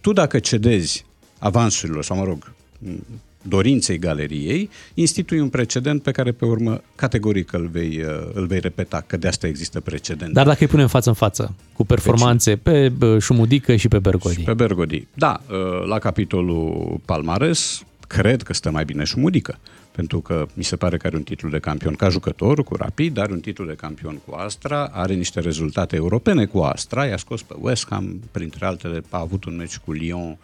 tu 0.00 0.12
dacă 0.12 0.38
cedezi 0.38 1.04
avansurilor, 1.38 2.04
sau 2.04 2.16
mă 2.16 2.24
rog, 2.24 2.52
m, 2.78 3.04
dorinței 3.48 3.98
galeriei, 3.98 4.70
institui 4.94 5.40
un 5.40 5.48
precedent 5.48 6.02
pe 6.02 6.10
care 6.10 6.32
pe 6.32 6.44
urmă 6.44 6.80
categoric 6.94 7.52
îl 7.52 7.68
vei, 7.72 8.02
uh, 8.02 8.30
îl 8.32 8.46
vei 8.46 8.60
repeta, 8.60 9.04
că 9.06 9.16
de 9.16 9.28
asta 9.28 9.46
există 9.46 9.80
precedent. 9.80 10.32
Dar 10.32 10.46
dacă 10.46 10.58
îi 10.60 10.66
punem 10.66 10.88
față 10.88 11.08
în 11.08 11.14
față, 11.14 11.54
cu 11.72 11.84
performanțe 11.84 12.56
pe 12.56 12.88
bă, 12.88 13.18
Șumudică 13.18 13.76
și 13.76 13.88
pe 13.88 13.98
Bergodi. 13.98 14.42
Pe 14.42 14.54
Bergodi. 14.54 15.06
Da, 15.14 15.40
uh, 15.50 15.86
la 15.86 15.98
capitolul 15.98 17.00
Palmares, 17.04 17.82
cred 18.08 18.42
că 18.42 18.52
stă 18.52 18.70
mai 18.70 18.84
bine 18.84 19.04
Șumudică. 19.04 19.58
Pentru 19.90 20.20
că 20.20 20.46
mi 20.54 20.64
se 20.64 20.76
pare 20.76 20.96
că 20.96 21.06
are 21.06 21.16
un 21.16 21.22
titlu 21.22 21.48
de 21.48 21.58
campion 21.58 21.94
ca 21.94 22.08
jucător 22.08 22.64
cu 22.64 22.76
Rapid, 22.76 23.18
are 23.18 23.32
un 23.32 23.40
titlu 23.40 23.64
de 23.64 23.74
campion 23.74 24.20
cu 24.26 24.34
Astra, 24.34 24.84
are 24.84 25.14
niște 25.14 25.40
rezultate 25.40 25.96
europene 25.96 26.44
cu 26.44 26.58
Astra, 26.58 27.06
i-a 27.06 27.16
scos 27.16 27.42
pe 27.42 27.54
West 27.60 27.86
Ham, 27.90 28.20
printre 28.30 28.66
altele 28.66 29.02
a 29.10 29.20
avut 29.20 29.44
un 29.44 29.56
meci 29.56 29.76
cu 29.76 29.92
Lyon 29.92 30.36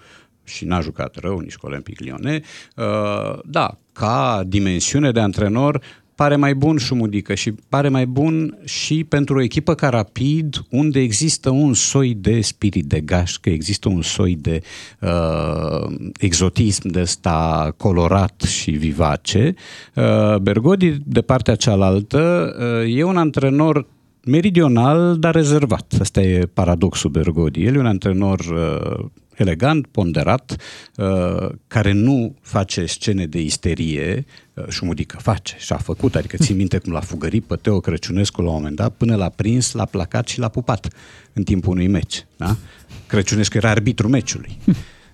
și 0.51 0.65
n-a 0.65 0.81
jucat 0.81 1.17
rău, 1.17 1.39
nici 1.39 1.57
cu 1.57 1.67
Olympic 1.67 2.01
Lyonnais. 2.01 2.41
Uh, 2.77 3.39
da, 3.45 3.77
ca 3.93 4.43
dimensiune 4.47 5.11
de 5.11 5.21
antrenor, 5.21 5.81
pare 6.21 6.37
mai 6.37 6.55
bun 6.55 6.77
Șumudică 6.77 7.35
și 7.35 7.53
pare 7.69 7.89
mai 7.89 8.07
bun 8.07 8.59
și 8.65 9.05
pentru 9.05 9.37
o 9.37 9.43
echipă 9.43 9.75
ca 9.75 9.89
Rapid, 9.89 10.63
unde 10.71 11.01
există 11.01 11.51
un 11.51 11.75
soi 11.75 12.15
de 12.15 12.41
spirit 12.41 12.85
de 12.85 13.01
gașcă, 13.01 13.51
există 13.51 13.89
un 13.89 14.03
soi 14.03 14.37
de 14.41 14.63
uh, 15.01 15.95
exotism 16.19 16.89
de 16.89 17.01
ăsta 17.01 17.75
colorat 17.77 18.41
și 18.41 18.71
vivace. 18.71 19.55
Uh, 19.95 20.37
Bergodi, 20.37 20.97
de 21.05 21.21
partea 21.21 21.55
cealaltă, 21.55 22.55
uh, 22.85 22.97
e 22.97 23.03
un 23.03 23.17
antrenor 23.17 23.87
meridional, 24.25 25.17
dar 25.19 25.35
rezervat. 25.35 25.95
Asta 26.01 26.21
e 26.21 26.49
paradoxul 26.55 27.11
Bergodi. 27.11 27.65
El 27.65 27.75
e 27.75 27.79
un 27.79 27.87
antrenor 27.87 28.41
uh, 28.41 29.07
elegant, 29.40 29.87
ponderat, 29.87 30.57
uh, 30.96 31.48
care 31.66 31.92
nu 31.92 32.35
face 32.40 32.85
scene 32.85 33.26
de 33.26 33.40
isterie, 33.40 34.24
uh, 34.55 34.64
Șumudică 34.68 35.16
face 35.16 35.57
și 35.59 35.72
a 35.72 35.76
făcut, 35.76 36.14
adică 36.14 36.37
țin 36.37 36.57
minte 36.57 36.79
cum 36.79 36.92
l-a 36.92 37.00
fugărit 37.00 37.44
pe 37.44 37.57
Teo 37.57 37.81
Crăciunescu 37.81 38.42
la 38.42 38.48
un 38.48 38.55
moment 38.55 38.76
dat, 38.76 38.92
până 38.92 39.16
l-a 39.16 39.29
prins, 39.29 39.72
l-a 39.72 39.85
placat 39.85 40.29
și 40.29 40.38
l-a 40.38 40.48
pupat 40.48 40.88
în 41.33 41.42
timpul 41.42 41.72
unui 41.72 41.88
meci. 41.88 42.26
Da? 42.37 42.57
Crăciunescu 43.07 43.57
era 43.57 43.70
arbitru 43.70 44.09
meciului. 44.09 44.59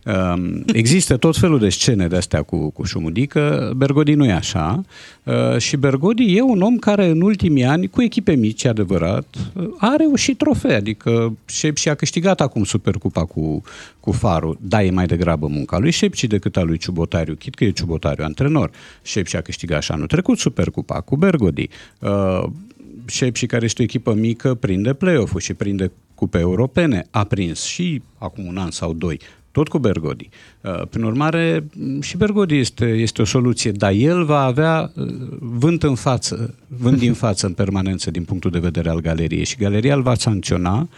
Um, 0.07 0.63
Există 0.73 1.17
tot 1.17 1.37
felul 1.37 1.59
de 1.59 1.69
scene 1.69 2.07
de 2.07 2.17
astea 2.17 2.43
cu, 2.43 2.71
cu 2.71 2.85
Șumudică, 2.85 3.73
Bergodi 3.77 4.15
nu 4.15 4.25
e 4.25 4.33
așa 4.33 4.83
uh, 5.25 5.59
și 5.59 5.77
Bergodi 5.77 6.37
e 6.37 6.43
un 6.43 6.61
om 6.61 6.77
care 6.77 7.07
în 7.07 7.21
ultimii 7.21 7.65
ani, 7.65 7.89
cu 7.89 8.03
echipe 8.03 8.35
mici, 8.35 8.65
e 8.65 8.69
adevărat, 8.69 9.27
uh, 9.55 9.69
a 9.79 9.95
reușit 9.97 10.39
trofee, 10.39 10.75
adică 10.75 11.37
și 11.75 11.89
a 11.89 11.95
câștigat 11.95 12.41
acum 12.41 12.65
Supercupa 12.65 13.25
cu, 13.25 13.63
cu 14.01 14.13
Farul, 14.13 14.59
da, 14.61 14.83
e 14.83 14.91
mai 14.91 15.07
degrabă 15.07 15.47
munca 15.47 15.79
lui 15.79 15.91
Șepci 15.91 16.25
decât 16.25 16.57
a 16.57 16.63
lui 16.63 16.79
Ciubotariu, 16.79 17.35
chit 17.35 17.55
că 17.55 17.65
e 17.65 17.71
Ciubotariu 17.71 18.25
antrenor. 18.25 18.71
Șepci 19.03 19.35
a 19.35 19.41
câștigat 19.41 19.83
și 19.83 19.93
anul 19.93 20.07
trecut 20.07 20.39
Supercupa 20.39 21.01
cu 21.01 21.17
Bergodi. 21.17 21.69
Uh, 21.99 22.45
Șepci, 23.07 23.47
care 23.47 23.65
este 23.65 23.83
o 23.83 23.85
echipă 23.85 24.15
mică, 24.15 24.55
prinde 24.55 24.93
play-off-ul 24.93 25.41
și 25.41 25.55
prinde 25.55 25.93
cupe 26.15 26.39
europene. 26.39 27.07
A 27.11 27.25
prins 27.25 27.63
și 27.65 28.03
acum 28.19 28.47
un 28.47 28.57
an 28.57 28.71
sau 28.71 28.93
doi 28.93 29.21
tot 29.57 29.69
cu 29.69 29.79
Bergodi. 29.79 30.29
Uh, 30.61 30.83
Prin 30.91 31.03
urmare, 31.03 31.67
m, 31.75 32.01
și 32.01 32.17
Bergodi 32.17 32.59
este, 32.59 32.85
este 32.85 33.23
o 33.23 33.25
soluție, 33.25 33.73
dar 33.73 33.93
el 33.93 34.25
va 34.25 34.41
avea 34.41 34.91
uh, 34.95 35.07
vânt 35.39 35.83
în 35.83 35.95
față, 35.95 36.55
vânt 36.67 36.99
din 36.99 37.13
față 37.25 37.47
în 37.47 37.53
permanență 37.53 38.11
din 38.11 38.25
punctul 38.25 38.51
de 38.51 38.59
vedere 38.59 38.89
al 38.89 39.01
galeriei 39.01 39.45
și 39.45 39.57
galeria 39.57 39.95
îl 39.95 40.03
va 40.03 40.15
sancționa 40.15 40.89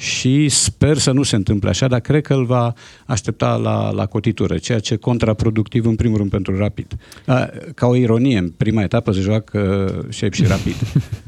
și 0.00 0.48
sper 0.48 0.98
să 0.98 1.10
nu 1.10 1.22
se 1.22 1.36
întâmple 1.36 1.68
așa, 1.68 1.86
dar 1.86 2.00
cred 2.00 2.22
că 2.22 2.34
îl 2.34 2.44
va 2.44 2.72
aștepta 3.06 3.56
la, 3.56 3.90
la 3.90 4.06
cotitură, 4.06 4.58
ceea 4.58 4.78
ce 4.78 4.92
e 4.92 4.96
contraproductiv 4.96 5.86
în 5.86 5.94
primul 5.94 6.16
rând 6.16 6.30
pentru 6.30 6.56
Rapid. 6.56 6.96
Uh, 7.26 7.46
Ca 7.74 7.86
o 7.86 7.94
ironie, 7.94 8.38
în 8.38 8.48
prima 8.48 8.82
etapă 8.82 9.12
se 9.12 9.20
joacă 9.20 9.90
Șep 10.08 10.32
și 10.32 10.44
Rapid. 10.44 10.74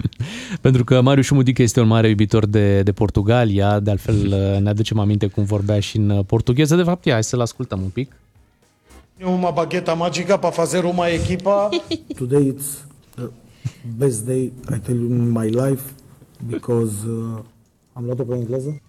Pentru 0.60 0.84
că 0.84 1.00
Marius 1.00 1.26
Șumudică 1.26 1.62
este 1.62 1.80
un 1.80 1.86
mare 1.86 2.08
iubitor 2.08 2.46
de, 2.46 2.82
de 2.82 2.92
Portugalia, 2.92 3.80
de 3.80 3.90
altfel 3.90 4.16
ne 4.62 4.68
aducem 4.68 4.98
aminte 4.98 5.26
cum 5.26 5.44
vorbea 5.44 5.80
și 5.80 5.96
în 5.96 6.22
portugheză. 6.22 6.76
De 6.76 6.82
fapt, 6.82 7.04
ia, 7.04 7.12
hai 7.12 7.24
să-l 7.24 7.40
ascultăm 7.40 7.80
un 7.82 7.88
pic. 7.88 8.12
Uma 9.24 9.50
bagheta 9.50 9.94
magica 9.94 10.38
para 10.38 10.52
fazer 10.52 10.84
uma 10.84 11.08
equipa. 11.08 11.68
Today 12.16 12.54
it's 12.54 12.84
the 13.14 13.28
best 13.96 14.24
day 14.24 14.52
I 14.74 14.78
tell 14.78 14.96
you 14.96 15.10
in 15.10 15.30
my 15.30 15.48
life 15.48 15.82
because 16.46 16.94
uh, 17.06 17.38
am 18.00 18.06
luat-o 18.06 18.22
pe 18.22 18.34
engleză. 18.34 18.80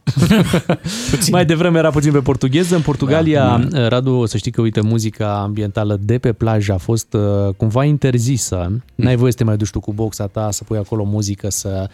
Mai 1.32 1.46
devreme 1.46 1.78
era 1.78 1.90
puțin 1.90 2.12
pe 2.12 2.20
portugheză. 2.20 2.76
În 2.76 2.82
Portugalia, 2.82 3.58
da, 3.70 3.88
Radu, 3.88 4.12
o 4.12 4.26
să 4.26 4.38
știi 4.38 4.52
că, 4.52 4.62
uite, 4.62 4.82
muzica 4.82 5.42
ambientală 5.42 6.00
de 6.02 6.18
pe 6.18 6.34
plajă 6.34 6.74
a 6.74 6.78
fost 6.78 7.14
uh, 7.14 7.54
cumva 7.58 7.84
interzisă. 7.84 8.82
N-ai 8.96 9.16
voie 9.16 9.32
să 9.32 9.38
te 9.38 9.44
mai 9.44 9.58
duci 9.58 9.70
tu 9.70 9.80
cu 9.80 9.94
boxa 9.94 10.28
ta, 10.28 10.52
să 10.52 10.64
pui 10.64 10.78
acolo 10.78 11.04
muzică, 11.04 11.50
să, 11.50 11.90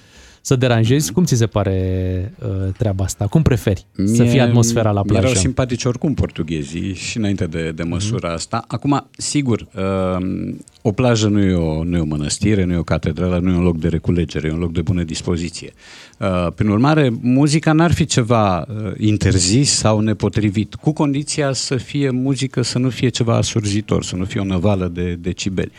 să 0.48 0.56
deranjezi. 0.56 1.12
Cum 1.12 1.24
ți 1.24 1.36
se 1.36 1.48
pare 1.48 2.34
uh, 2.40 2.74
treaba 2.78 3.04
asta? 3.04 3.28
Cum 3.28 3.42
preferi 3.42 3.86
Mie, 3.96 4.16
să 4.16 4.24
fie 4.24 4.42
atmosfera 4.42 4.92
la 4.92 5.02
plajă? 5.02 5.22
Erau 5.22 5.34
simpatici 5.34 5.86
oricum 5.86 6.14
portughezii 6.14 6.94
și 6.94 7.18
înainte 7.18 7.46
de, 7.46 7.72
de 7.76 7.84
măsura 7.84 8.30
mm-hmm. 8.30 8.34
asta. 8.34 8.64
Acum, 8.68 9.08
sigur, 9.18 9.68
uh, 9.76 10.56
o 10.82 10.92
plajă 10.92 11.28
nu 11.28 11.42
e 11.42 11.54
o, 11.54 11.84
nu 11.84 11.98
e 11.98 12.00
o 12.00 12.06
mănăstire, 12.06 12.64
nu 12.64 12.74
e 12.74 12.78
o 12.78 12.84
catedrală, 12.84 13.40
nu 13.40 13.52
e 13.52 13.56
un 13.56 13.64
loc 13.64 13.78
de 13.78 13.88
reculegere, 13.88 14.48
e 14.48 14.52
un 14.52 14.60
loc 14.60 14.72
de 14.72 14.82
bună 14.82 15.04
dispoziție. 15.04 15.74
Uh, 16.18 16.48
prin 16.56 16.70
urmare, 16.70 17.12
muzica 17.22 17.72
n-ar 17.72 17.92
fi 17.92 18.06
ceva 18.06 18.60
uh, 18.60 18.92
interzis 18.98 19.72
sau 19.72 20.00
nepotrivit, 20.00 20.76
cu 20.76 20.92
condiția 20.92 21.54
să 21.54 21.76
fie 21.76 22.10
muzică, 22.10 22.62
să 22.62 22.78
nu 22.78 22.90
fie 22.90 23.10
ceva 23.10 23.36
asurzitor, 23.36 24.04
să 24.04 24.16
nu 24.16 24.26
fie 24.26 24.40
o 24.40 24.46
năvală 24.46 24.88
de 24.94 25.18
decibeli. 25.20 25.72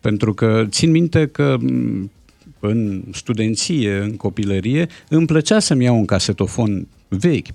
Pentru 0.00 0.34
că 0.34 0.64
țin 0.68 0.90
minte 0.90 1.26
că 1.26 1.56
în 2.68 3.02
studenție, 3.12 3.96
în 3.98 4.16
copilărie, 4.16 4.88
îmi 5.08 5.26
plăcea 5.26 5.58
să-mi 5.58 5.84
iau 5.84 5.96
un 5.96 6.04
casetofon 6.04 6.86
vechi, 7.08 7.46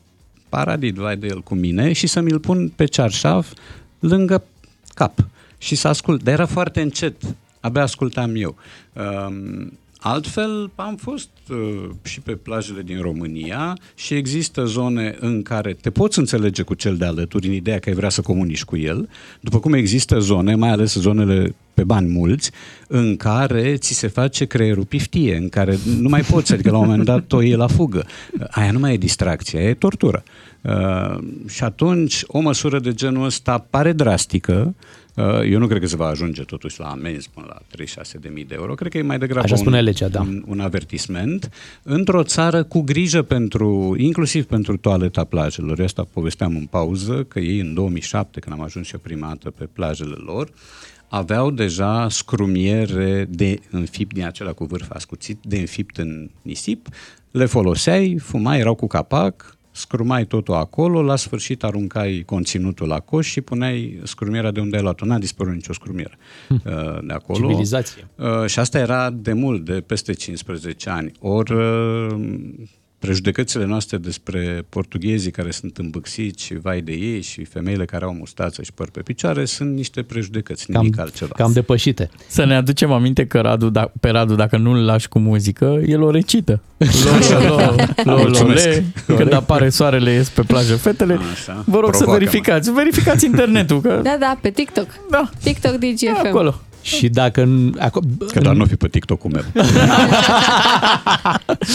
paradit, 0.50 0.96
vai 0.96 1.18
de 1.18 1.28
el 1.28 1.42
cu 1.42 1.56
mine, 1.56 1.94
și 1.94 2.08
să 2.08 2.22
mi-l 2.22 2.40
pun 2.40 2.72
pe 2.76 2.86
cearșaf 2.86 3.54
lângă 4.00 4.44
cap 4.94 5.26
și 5.58 5.76
să 5.76 5.88
ascult. 5.88 6.24
Dar 6.24 6.34
era 6.34 6.46
foarte 6.46 6.82
încet, 6.82 7.16
abia 7.60 7.82
ascultam 7.82 8.36
eu. 8.36 8.56
Um, 8.94 9.72
Altfel, 10.02 10.72
am 10.76 10.96
fost 10.96 11.30
uh, 11.50 11.90
și 12.04 12.22
pe 12.22 12.32
plajele 12.32 12.82
din 12.82 13.02
România 13.02 13.78
și 13.96 14.14
există 14.14 14.66
zone 14.66 15.16
în 15.20 15.42
care 15.42 15.74
te 15.74 15.90
poți 15.90 16.20
înțelege 16.20 16.62
cu 16.62 16.74
cel 16.74 16.98
de 16.98 17.06
alături 17.06 17.48
în 17.48 17.54
ideea 17.54 17.80
că 17.80 17.90
ai 17.90 17.96
vrea 17.96 18.10
să 18.10 18.22
comunici 18.22 18.64
cu 18.64 18.78
el, 18.78 19.10
după 19.40 19.60
cum 19.60 19.74
există 19.74 20.20
zone, 20.20 20.56
mai 20.56 20.70
ales 20.70 20.94
zonele 20.94 21.56
pe 21.80 21.86
bani 21.86 22.12
mulți, 22.12 22.52
în 22.88 23.18
care 23.18 23.76
ți 23.78 23.94
se 23.94 24.08
face 24.08 24.46
creierul 24.46 24.86
piftie, 24.86 25.36
în 25.36 25.50
care 25.50 25.78
nu 26.00 26.10
mai 26.10 26.22
poți, 26.22 26.54
adică 26.54 26.72
la 26.72 26.78
un 26.78 26.86
moment 26.86 27.06
dat 27.06 27.32
o 27.32 27.42
iei 27.42 27.56
la 27.56 27.68
fugă. 27.68 28.06
Aia 28.50 28.72
nu 28.72 28.80
mai 28.80 28.94
e 28.94 28.98
distracție, 28.98 29.60
aia 29.60 29.70
e 29.70 29.74
tortură. 29.74 30.24
Uh, 30.62 31.18
și 31.48 31.64
atunci 31.64 32.24
o 32.28 32.40
măsură 32.40 32.80
de 32.80 32.94
genul 32.94 33.26
ăsta 33.26 33.66
pare 33.70 33.92
drastică, 33.92 34.74
Uh, 35.16 35.52
eu 35.52 35.60
nu 35.60 35.68
cred 35.68 35.80
că 35.80 35.88
se 35.88 35.96
va 35.96 36.06
ajunge 36.06 36.44
totuși 36.44 36.80
la 36.80 36.86
amenzi 36.86 37.30
până 37.34 37.46
la 37.50 37.84
36.000 37.84 38.48
de 38.48 38.56
euro. 38.56 38.74
Cred 38.74 38.92
că 38.92 38.98
e 38.98 39.02
mai 39.02 39.18
degrabă 39.18 39.54
Așa 39.54 39.64
un, 39.66 39.84
legea, 39.84 40.08
da. 40.08 40.22
un, 40.22 40.44
un 40.48 40.60
avertisment 40.60 41.50
într-o 41.84 42.24
țară 42.24 42.64
cu 42.64 42.82
grijă 42.82 43.22
pentru, 43.22 43.96
inclusiv 43.98 44.46
pentru 44.46 44.78
toaleta 44.78 45.24
plajelor. 45.24 45.80
Eu 45.80 45.86
asta 45.86 46.08
povesteam 46.14 46.56
în 46.56 46.66
pauză, 46.66 47.26
că 47.28 47.40
ei 47.40 47.60
în 47.60 47.74
2007, 47.74 48.40
când 48.40 48.56
am 48.56 48.62
ajuns 48.62 48.92
eu 48.92 49.00
prima 49.00 49.28
dată 49.28 49.50
pe 49.50 49.66
plajele 49.74 50.16
lor, 50.26 50.50
aveau 51.10 51.52
deja 51.52 52.10
scrumiere 52.10 53.28
de 53.30 53.60
înfipt 53.70 54.14
din 54.14 54.26
acela 54.26 54.54
cu 54.54 54.66
vârf 54.66 54.90
ascuțit, 54.92 55.40
de 55.42 55.58
înfipt 55.58 55.98
în 55.98 56.30
nisip, 56.42 56.88
le 57.32 57.46
foloseai, 57.46 58.18
fumai, 58.22 58.60
erau 58.60 58.76
cu 58.76 58.88
capac, 58.88 59.58
scrumai 59.72 60.26
totul 60.26 60.54
acolo, 60.54 61.02
la 61.02 61.16
sfârșit 61.16 61.64
aruncai 61.64 62.24
conținutul 62.26 62.88
la 62.88 63.00
coș 63.00 63.28
și 63.28 63.42
puneai 63.42 64.00
scrumierea 64.04 64.52
de 64.52 64.60
unde 64.60 64.76
ai 64.76 64.82
luat-o. 64.82 65.06
N-a 65.06 65.18
dispărut 65.18 65.54
nicio 65.54 65.74
scrumieră 65.74 66.18
hm. 66.48 66.62
Uh, 66.66 67.00
de 67.08 67.14
acolo. 67.14 67.48
Civilizație. 67.48 68.08
Uh, 68.16 68.46
și 68.46 68.60
asta 68.60 68.80
era 68.80 69.10
de 69.10 69.34
mult, 69.34 69.66
de 69.66 69.82
peste 69.82 70.14
15 70.14 70.90
ani. 70.90 71.12
Ori 71.20 71.54
uh, 71.54 72.16
prejudecățile 73.00 73.66
noastre 73.66 73.98
despre 73.98 74.66
portughezii 74.70 75.32
care 75.32 75.52
sunt 75.52 75.78
îmbâxiți 75.78 76.44
și 76.44 76.54
vai 76.54 76.82
de 76.82 76.92
ei 76.92 77.22
și 77.22 77.44
femeile 77.44 77.86
care 77.86 78.06
au 78.06 78.14
mustață 78.14 78.62
și 78.62 78.74
păr 78.74 78.90
pe 78.90 79.02
picioare 79.02 79.46
sunt 79.46 79.76
niște 79.76 80.02
prejudecăți, 80.02 80.72
nimic 80.72 80.96
cam, 80.96 81.04
altceva. 81.04 81.34
Cam 81.36 81.52
depășite. 81.52 82.10
Să 82.28 82.46
ne 82.46 82.56
aducem 82.56 82.92
aminte 82.92 83.26
că 83.28 83.40
Radu, 83.40 83.70
da, 83.70 83.92
pe 84.00 84.10
Radu, 84.10 84.36
dacă 84.36 84.58
nu-l 84.58 84.86
lași 84.86 85.08
cu 85.08 85.20
muzică, 85.20 85.82
el 85.86 86.02
o 86.02 86.12
recită. 86.12 86.62
Lo, 88.04 88.14
lo, 88.14 88.28
lo, 88.28 88.48
le, 88.48 88.86
când 89.06 89.34
apare 89.34 89.70
soarele, 89.70 90.12
ies 90.12 90.30
pe 90.30 90.42
plajă 90.42 90.76
fetele. 90.76 91.20
Așa. 91.34 91.64
Vă 91.66 91.80
rog 91.80 91.90
Provoacă-mă. 91.90 92.04
să 92.04 92.12
verificați. 92.12 92.72
Verificați 92.72 93.26
internetul. 93.26 93.82
Că... 93.82 94.00
Da, 94.04 94.16
da, 94.20 94.38
pe 94.42 94.50
TikTok. 94.50 94.88
Da. 95.10 95.30
TikTok 95.44 95.72
DGFM. 95.74 96.28
Acolo. 96.28 96.62
Și 96.82 97.10
dacă... 97.10 97.50
Că 98.32 98.40
doar 98.40 98.56
nu 98.56 98.66
fi 98.66 98.76
pe 98.76 98.88
TikTok-ul 98.88 99.32
meu. 99.32 99.44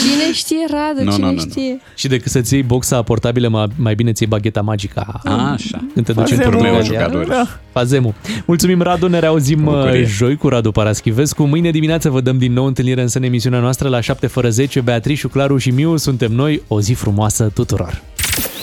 cine 0.00 0.32
știe, 0.32 0.66
Radu, 0.70 1.04
no, 1.04 1.12
cine 1.12 1.26
no, 1.26 1.32
no, 1.32 1.38
știe. 1.38 1.70
No. 1.70 1.76
Și 1.94 2.08
decât 2.08 2.30
să-ți 2.30 2.54
iei 2.54 2.62
boxa 2.62 3.02
portabilă, 3.02 3.48
mai, 3.48 3.66
mai 3.76 3.94
bine 3.94 4.12
ți-i 4.12 4.26
bagheta 4.26 4.60
magica. 4.60 5.20
A, 5.24 5.52
așa. 5.52 5.84
Când 5.94 6.06
te 6.06 6.12
duci 6.12 6.30
în 6.30 6.38
Portugalia. 6.38 7.08
Da. 7.08 7.46
Fazemu. 7.72 8.14
Mulțumim, 8.46 8.82
Radu, 8.82 9.08
ne 9.08 9.18
reauzim 9.18 9.66
uh, 9.66 10.04
joi 10.04 10.36
cu 10.36 10.48
Radu 10.48 10.72
Paraschivescu. 10.72 11.42
Mâine 11.42 11.70
dimineață 11.70 12.10
vă 12.10 12.20
dăm 12.20 12.38
din 12.38 12.52
nou 12.52 12.66
întâlnire 12.66 13.02
în 13.02 13.08
sân 13.08 13.22
emisiunea 13.22 13.58
noastră 13.58 13.88
la 13.88 14.00
7 14.00 14.26
fără 14.26 14.48
10. 14.48 14.80
Beatrice, 14.80 15.28
Claru 15.28 15.58
și 15.58 15.70
Miu 15.70 15.96
suntem 15.96 16.32
noi. 16.32 16.62
O 16.68 16.80
zi 16.80 16.92
frumoasă 16.92 17.50
tuturor! 17.54 18.02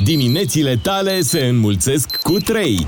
Diminețile 0.03 0.79
tale 0.81 1.21
se 1.21 1.39
înmulțesc 1.39 2.15
cu 2.21 2.31
3. 2.31 2.87